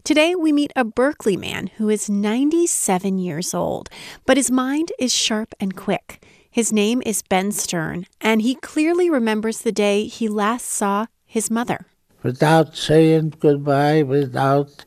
Today, 0.04 0.34
we 0.34 0.52
meet 0.52 0.72
a 0.76 0.84
Berkeley 0.84 1.38
man 1.38 1.68
who 1.78 1.88
is 1.88 2.10
97 2.10 3.16
years 3.16 3.54
old, 3.54 3.88
but 4.26 4.36
his 4.36 4.50
mind 4.50 4.92
is 4.98 5.14
sharp 5.14 5.54
and 5.58 5.74
quick. 5.74 6.22
His 6.56 6.72
name 6.72 7.02
is 7.04 7.20
Ben 7.20 7.52
Stern, 7.52 8.06
and 8.18 8.40
he 8.40 8.54
clearly 8.54 9.10
remembers 9.10 9.58
the 9.58 9.70
day 9.70 10.06
he 10.06 10.26
last 10.26 10.64
saw 10.64 11.04
his 11.26 11.50
mother. 11.50 11.84
without 12.22 12.74
saying 12.74 13.34
goodbye, 13.40 14.02
without 14.02 14.86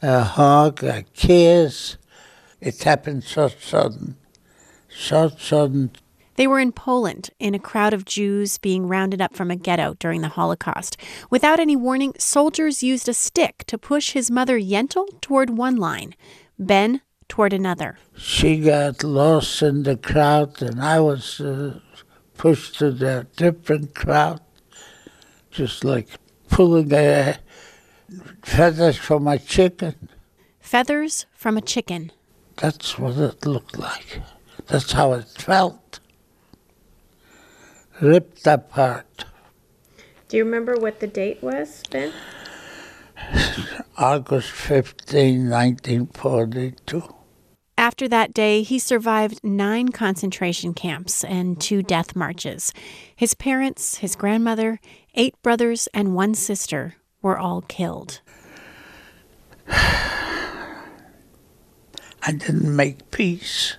a 0.00 0.22
hug, 0.22 0.82
a 0.82 1.02
kiss. 1.12 1.98
It 2.62 2.82
happened 2.84 3.24
so 3.24 3.48
sudden, 3.48 4.16
so 4.88 5.28
sudden. 5.28 5.90
They 6.36 6.46
were 6.46 6.58
in 6.58 6.72
Poland, 6.72 7.28
in 7.38 7.54
a 7.54 7.58
crowd 7.58 7.92
of 7.92 8.06
Jews 8.06 8.56
being 8.56 8.88
rounded 8.88 9.20
up 9.20 9.36
from 9.36 9.50
a 9.50 9.56
ghetto 9.56 9.96
during 9.98 10.22
the 10.22 10.28
Holocaust. 10.28 10.96
Without 11.28 11.60
any 11.60 11.76
warning, 11.76 12.14
soldiers 12.16 12.82
used 12.82 13.10
a 13.10 13.12
stick 13.12 13.64
to 13.66 13.76
push 13.76 14.12
his 14.12 14.30
mother 14.30 14.58
Yentl 14.58 15.20
toward 15.20 15.50
one 15.50 15.76
line, 15.76 16.14
Ben 16.58 17.02
toward 17.30 17.54
another. 17.54 17.96
She 18.18 18.58
got 18.58 19.02
lost 19.02 19.62
in 19.62 19.84
the 19.84 19.96
crowd, 19.96 20.60
and 20.60 20.82
I 20.82 21.00
was 21.00 21.40
uh, 21.40 21.78
pushed 22.36 22.78
to 22.80 22.90
the 22.90 23.26
different 23.36 23.94
crowd, 23.94 24.40
just 25.50 25.84
like 25.84 26.08
pulling 26.50 26.92
uh, 26.92 27.36
feathers 28.42 28.98
from 28.98 29.26
a 29.28 29.38
chicken. 29.38 30.10
Feathers 30.58 31.24
from 31.32 31.56
a 31.56 31.62
chicken. 31.62 32.12
That's 32.56 32.98
what 32.98 33.16
it 33.16 33.46
looked 33.46 33.78
like. 33.78 34.20
That's 34.66 34.92
how 34.92 35.14
it 35.14 35.28
felt. 35.28 36.00
Ripped 38.00 38.46
apart. 38.46 39.24
Do 40.28 40.36
you 40.36 40.44
remember 40.44 40.74
what 40.74 41.00
the 41.00 41.06
date 41.06 41.42
was, 41.42 41.82
Ben? 41.90 42.12
August 43.96 44.50
15, 44.50 45.48
1942. 45.48 47.19
After 47.80 48.06
that 48.08 48.34
day, 48.34 48.62
he 48.62 48.78
survived 48.78 49.42
nine 49.42 49.88
concentration 49.88 50.74
camps 50.74 51.24
and 51.24 51.58
two 51.58 51.82
death 51.82 52.14
marches. 52.14 52.74
His 53.16 53.32
parents, 53.32 53.96
his 53.96 54.16
grandmother, 54.16 54.80
eight 55.14 55.34
brothers, 55.42 55.88
and 55.94 56.14
one 56.14 56.34
sister 56.34 56.96
were 57.22 57.38
all 57.38 57.62
killed. 57.62 58.20
I 59.66 60.26
didn't 62.26 62.76
make 62.76 63.10
peace 63.10 63.78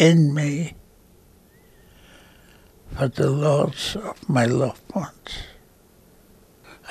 in 0.00 0.34
me 0.34 0.74
for 2.96 3.06
the 3.06 3.30
loss 3.30 3.94
of 3.94 4.28
my 4.28 4.44
loved 4.46 4.92
ones. 4.92 5.38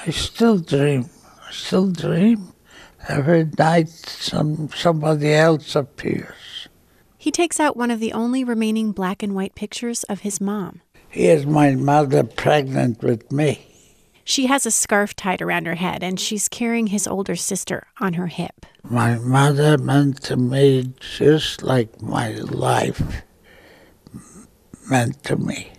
I 0.08 0.12
still 0.12 0.58
dream. 0.58 1.10
I 1.46 1.52
still 1.52 1.92
dream. 1.92 2.55
Every 3.08 3.50
night 3.58 3.90
some 3.90 4.70
somebody 4.76 5.34
else 5.34 5.76
appears. 5.76 6.68
He 7.18 7.32
takes 7.32 7.60
out 7.60 7.78
one 7.78 7.92
of 7.92 8.00
the 8.00 8.14
only 8.14 8.44
remaining 8.44 8.92
black 8.92 9.22
and 9.22 9.36
white 9.36 9.56
pictures 9.56 10.04
of 10.06 10.22
his 10.22 10.42
mom. 10.42 10.82
Here's 11.10 11.46
my 11.46 11.76
mother 11.76 12.24
pregnant 12.24 13.04
with 13.04 13.32
me. 13.32 13.68
She 14.24 14.48
has 14.48 14.66
a 14.66 14.72
scarf 14.72 15.16
tied 15.16 15.42
around 15.42 15.68
her 15.68 15.76
head 15.76 16.04
and 16.04 16.20
she's 16.20 16.50
carrying 16.50 16.88
his 16.88 17.08
older 17.08 17.36
sister 17.36 17.88
on 18.00 18.14
her 18.14 18.28
hip. 18.28 18.66
My 18.84 19.18
mother 19.18 19.78
meant 19.78 20.22
to 20.24 20.36
me 20.36 20.94
just 21.00 21.62
like 21.62 22.02
my 22.02 22.30
life 22.32 23.02
meant 24.90 25.24
to 25.26 25.36
me. 25.36 25.72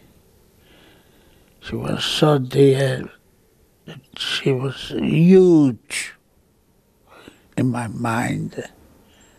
She 1.60 1.74
was 1.74 2.04
so 2.04 2.38
dear. 2.38 3.10
She 4.16 4.52
was 4.52 4.92
huge 4.96 6.15
in 7.56 7.70
my 7.70 7.86
mind. 7.88 8.64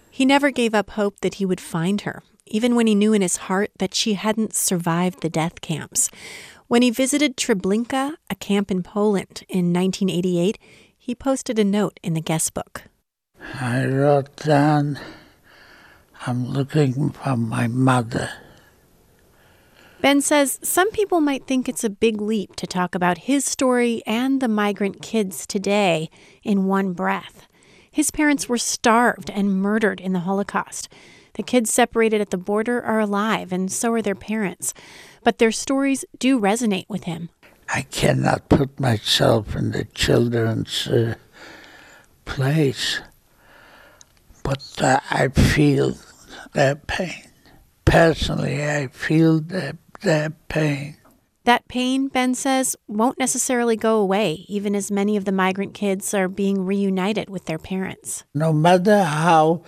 He 0.10 0.26
never 0.26 0.52
gave 0.52 0.74
up 0.74 0.92
hope 0.92 1.20
that 1.22 1.36
he 1.36 1.46
would 1.46 1.62
find 1.62 2.02
her, 2.02 2.24
even 2.46 2.76
when 2.76 2.88
he 2.88 2.96
knew 2.96 3.14
in 3.14 3.22
his 3.22 3.38
heart 3.38 3.72
that 3.80 3.94
she 3.94 4.14
hadn't 4.14 4.56
survived 4.56 5.22
the 5.22 5.30
death 5.30 5.62
camps. 5.62 6.10
When 6.68 6.82
he 6.82 6.90
visited 6.90 7.38
Treblinka, 7.38 8.16
a 8.30 8.36
camp 8.36 8.72
in 8.72 8.84
Poland, 8.84 9.44
in 9.48 9.72
1988, 9.72 10.58
he 10.98 11.16
posted 11.16 11.58
a 11.60 11.64
note 11.64 12.00
in 12.04 12.14
the 12.14 12.22
guest 12.22 12.54
book. 12.54 12.84
I 13.62 13.86
wrote 13.86 14.36
down, 14.36 15.00
I'm 16.26 16.46
looking 16.46 17.12
for 17.12 17.38
my 17.38 17.68
mother. 17.68 18.30
Ben 20.02 20.22
says 20.22 20.60
some 20.62 20.92
people 20.92 21.22
might 21.22 21.48
think 21.48 21.68
it's 21.68 21.84
a 21.84 21.90
big 21.90 22.22
leap 22.22 22.56
to 22.58 22.68
talk 22.68 22.94
about 22.94 23.20
his 23.20 23.46
story 23.46 24.04
and 24.06 24.42
the 24.42 24.48
migrant 24.48 25.02
kids 25.02 25.48
today 25.48 26.10
in 26.44 26.66
one 26.66 26.94
breath. 26.94 27.47
His 27.98 28.12
parents 28.12 28.48
were 28.48 28.60
starved 28.60 29.32
and 29.32 29.60
murdered 29.60 30.00
in 30.00 30.14
the 30.14 30.20
Holocaust. 30.20 30.88
The 31.34 31.42
kids 31.42 31.74
separated 31.74 32.22
at 32.22 32.30
the 32.30 32.38
border 32.38 32.80
are 32.80 33.00
alive, 33.00 33.52
and 33.52 33.72
so 33.72 33.92
are 33.94 34.04
their 34.04 34.14
parents. 34.14 34.76
But 35.24 35.40
their 35.40 35.52
stories 35.52 36.06
do 36.20 36.40
resonate 36.40 36.88
with 36.88 37.06
him. 37.06 37.30
I 37.74 37.82
cannot 37.82 38.50
put 38.50 38.80
myself 38.80 39.56
in 39.56 39.72
the 39.72 39.86
children's 39.86 40.88
uh, 40.88 41.16
place, 42.26 43.02
but 44.44 44.64
uh, 44.80 45.00
I 45.10 45.30
feel 45.30 45.98
their 46.54 46.76
pain. 46.76 47.32
Personally, 47.84 48.64
I 48.64 48.90
feel 48.90 49.40
their, 49.40 49.74
their 50.02 50.30
pain. 50.50 50.98
That 51.48 51.70
pain, 51.70 52.10
Ben 52.10 52.36
says, 52.36 52.76
won't 52.90 53.18
necessarily 53.18 53.78
go 53.78 54.02
away, 54.02 54.44
even 54.50 54.76
as 54.76 54.92
many 54.92 55.16
of 55.16 55.24
the 55.24 55.32
migrant 55.32 55.74
kids 55.74 56.14
are 56.14 56.28
being 56.28 56.66
reunited 56.66 57.30
with 57.30 57.46
their 57.46 57.58
parents. 57.58 58.26
No 58.34 58.52
matter 58.52 59.06
how 59.06 59.64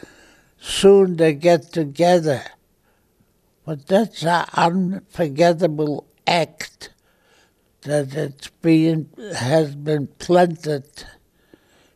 soon 0.60 1.16
they 1.16 1.34
get 1.34 1.72
together, 1.72 2.44
but 3.66 3.88
that's 3.88 4.24
an 4.24 4.46
unforgettable 4.56 6.06
act 6.28 6.90
that 7.84 8.14
it's 8.14 8.50
being 8.62 9.10
has 9.38 9.74
been 9.74 10.08
planted 10.20 11.06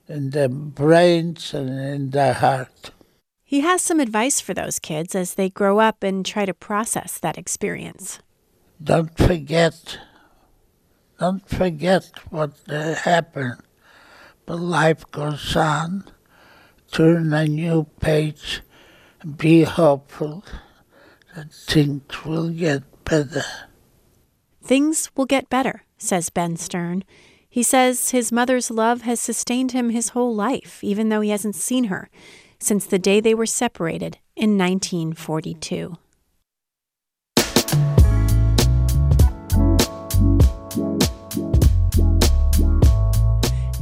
in 0.08 0.30
their 0.30 0.48
brains 0.48 1.54
and 1.54 1.70
in 1.70 2.12
their 2.12 2.36
heart. 2.36 2.92
He 3.44 3.60
has 3.60 3.82
some 3.82 4.00
advice 4.00 4.40
for 4.40 4.54
those 4.54 4.80
kids 4.80 5.14
as 5.14 5.34
they 5.34 5.50
grow 5.50 5.80
up 5.80 6.04
and 6.04 6.26
try 6.26 6.46
to 6.46 6.54
process 6.54 7.20
that 7.20 7.38
experience. 7.38 8.20
Don't 8.82 9.16
forget, 9.18 10.00
don't 11.20 11.48
forget 11.48 12.12
what 12.30 12.54
happened, 12.68 13.62
but 14.46 14.60
life 14.60 15.10
goes 15.12 15.56
on. 15.56 16.06
Turn 16.92 17.34
a 17.34 17.48
new 17.48 17.88
page, 18.00 18.62
be 19.38 19.64
hopeful 19.64 20.44
that 21.36 21.52
things 21.52 22.26
will 22.26 22.50
get 22.50 22.84
better. 23.04 23.44
Things 24.62 25.10
will 25.16 25.26
get 25.26 25.50
better, 25.50 25.84
says 25.98 26.30
Ben 26.30 26.56
Stern. 26.56 27.04
He 27.50 27.64
says 27.64 28.10
his 28.10 28.32
mother's 28.32 28.72
love 28.72 29.02
has 29.02 29.20
sustained 29.20 29.72
him 29.72 29.90
his 29.90 30.10
whole 30.10 30.34
life, 30.34 30.84
even 30.84 31.10
though 31.10 31.22
he 31.22 31.30
hasn't 31.30 31.56
seen 31.56 31.86
her 31.86 32.10
since 32.60 32.86
the 32.86 33.00
day 33.00 33.20
they 33.20 33.34
were 33.34 33.46
separated 33.46 34.18
in 34.36 34.58
1942. 34.58 35.98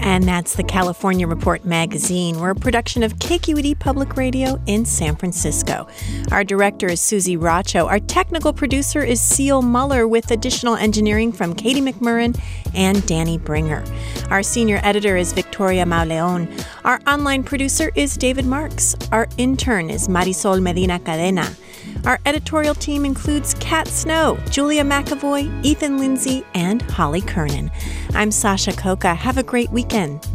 And 0.04 0.24
that's 0.24 0.56
the 0.56 0.64
California 0.64 1.28
Report 1.28 1.64
magazine. 1.64 2.40
We're 2.40 2.50
a 2.50 2.56
production 2.56 3.04
of 3.04 3.18
KQED 3.18 3.80
Public 3.80 4.18
Radio 4.18 4.62
in 4.66 4.84
San 4.84 5.16
Francisco. 5.16 5.88
Our 6.32 6.44
director 6.44 6.88
is 6.88 7.00
Susie 7.00 7.38
Racho. 7.38 7.88
Our 7.88 8.00
technical 8.00 8.52
producer 8.52 9.04
is 9.04 9.22
Seal 9.22 9.62
Muller 9.62 10.08
with 10.08 10.32
additional 10.32 10.76
engineering 10.76 11.32
from 11.32 11.54
Katie 11.54 11.82
McMurran 11.82 12.40
and 12.74 13.06
Danny 13.06 13.38
Bringer. 13.38 13.84
Our 14.30 14.42
senior 14.44 14.80
editor 14.84 15.18
is 15.18 15.34
Victoria 15.34 15.86
Mauleon. 15.86 16.50
Our 16.84 17.00
online 17.06 17.44
producer 17.44 17.92
is 17.96 18.18
David 18.18 18.46
Marks. 18.46 18.96
Our 19.12 19.28
intern 19.38 19.90
is 19.90 20.08
Marisol 20.08 20.62
Medina 20.62 21.00
Cadena. 21.00 21.56
Our 22.06 22.20
editorial 22.26 22.74
team 22.74 23.06
includes 23.06 23.54
Kat 23.60 23.88
Snow, 23.88 24.40
Julia 24.50 24.84
McAvoy, 24.84 25.64
Ethan 25.64 26.00
Lindsay, 26.00 26.44
and 26.56 26.82
Holly 26.82 27.22
Kernan. 27.22 27.70
I'm 28.16 28.32
Sasha 28.32 28.72
Khokha. 28.72 29.16
Have 29.16 29.38
a 29.38 29.44
great 29.44 29.70
weekend. 29.70 30.28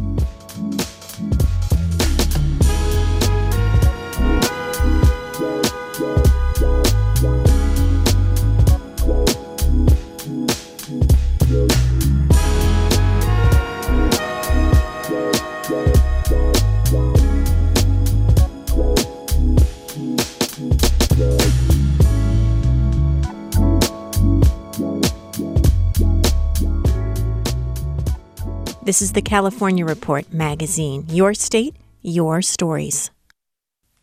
This 28.87 29.01
is 29.01 29.11
the 29.11 29.21
California 29.21 29.83
Report 29.83 30.31
magazine. 30.31 31.03
Your 31.09 31.33
state, 31.33 31.75
your 32.01 32.41
stories. 32.41 33.11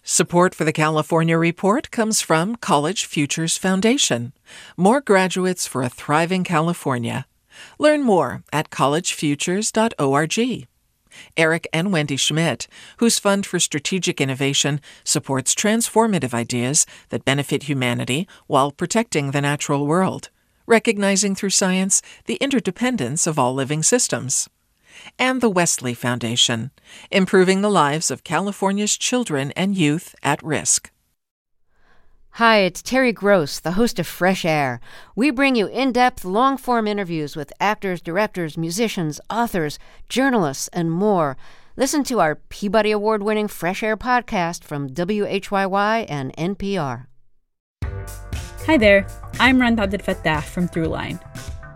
Support 0.02 0.54
for 0.54 0.64
the 0.64 0.74
California 0.74 1.38
Report 1.38 1.90
comes 1.90 2.20
from 2.20 2.56
College 2.56 3.06
Futures 3.06 3.56
Foundation. 3.56 4.34
More 4.76 5.00
graduates 5.00 5.66
for 5.66 5.82
a 5.82 5.88
thriving 5.88 6.44
California. 6.44 7.24
Learn 7.78 8.02
more 8.02 8.44
at 8.52 8.68
collegefutures.org. 8.68 10.68
Eric 11.34 11.66
and 11.72 11.90
Wendy 11.90 12.18
Schmidt, 12.18 12.68
whose 12.98 13.18
Fund 13.18 13.46
for 13.46 13.58
Strategic 13.58 14.20
Innovation 14.20 14.82
supports 15.02 15.54
transformative 15.54 16.34
ideas 16.34 16.84
that 17.08 17.24
benefit 17.24 17.62
humanity 17.62 18.28
while 18.48 18.70
protecting 18.70 19.30
the 19.30 19.40
natural 19.40 19.86
world, 19.86 20.28
recognizing 20.66 21.34
through 21.34 21.48
science 21.48 22.02
the 22.26 22.36
interdependence 22.36 23.26
of 23.26 23.38
all 23.38 23.54
living 23.54 23.82
systems 23.82 24.46
and 25.18 25.40
the 25.40 25.50
Wesley 25.50 25.94
Foundation, 25.94 26.70
improving 27.10 27.60
the 27.60 27.70
lives 27.70 28.10
of 28.10 28.24
California's 28.24 28.96
children 28.96 29.52
and 29.52 29.76
youth 29.76 30.14
at 30.22 30.42
risk. 30.42 30.90
Hi, 32.38 32.58
it's 32.58 32.82
Terry 32.82 33.12
Gross, 33.12 33.60
the 33.60 33.72
host 33.78 34.00
of 34.00 34.08
Fresh 34.08 34.44
Air. 34.44 34.80
We 35.14 35.30
bring 35.30 35.54
you 35.54 35.68
in 35.68 35.92
depth, 35.92 36.24
long 36.24 36.56
form 36.56 36.88
interviews 36.88 37.36
with 37.36 37.52
actors, 37.60 38.00
directors, 38.00 38.58
musicians, 38.58 39.20
authors, 39.30 39.78
journalists, 40.08 40.66
and 40.72 40.90
more. 40.90 41.36
Listen 41.76 42.02
to 42.04 42.18
our 42.18 42.34
Peabody 42.34 42.90
Award 42.90 43.22
winning 43.22 43.46
Fresh 43.46 43.84
Air 43.84 43.96
podcast 43.96 44.64
from 44.64 44.90
WHYY 44.90 46.06
and 46.08 46.34
NPR. 46.36 47.06
Hi 48.66 48.78
there, 48.78 49.06
I'm 49.38 49.60
Rund 49.60 49.78
Abdelfatah 49.78 50.42
from 50.42 50.68
Throughline. 50.68 51.20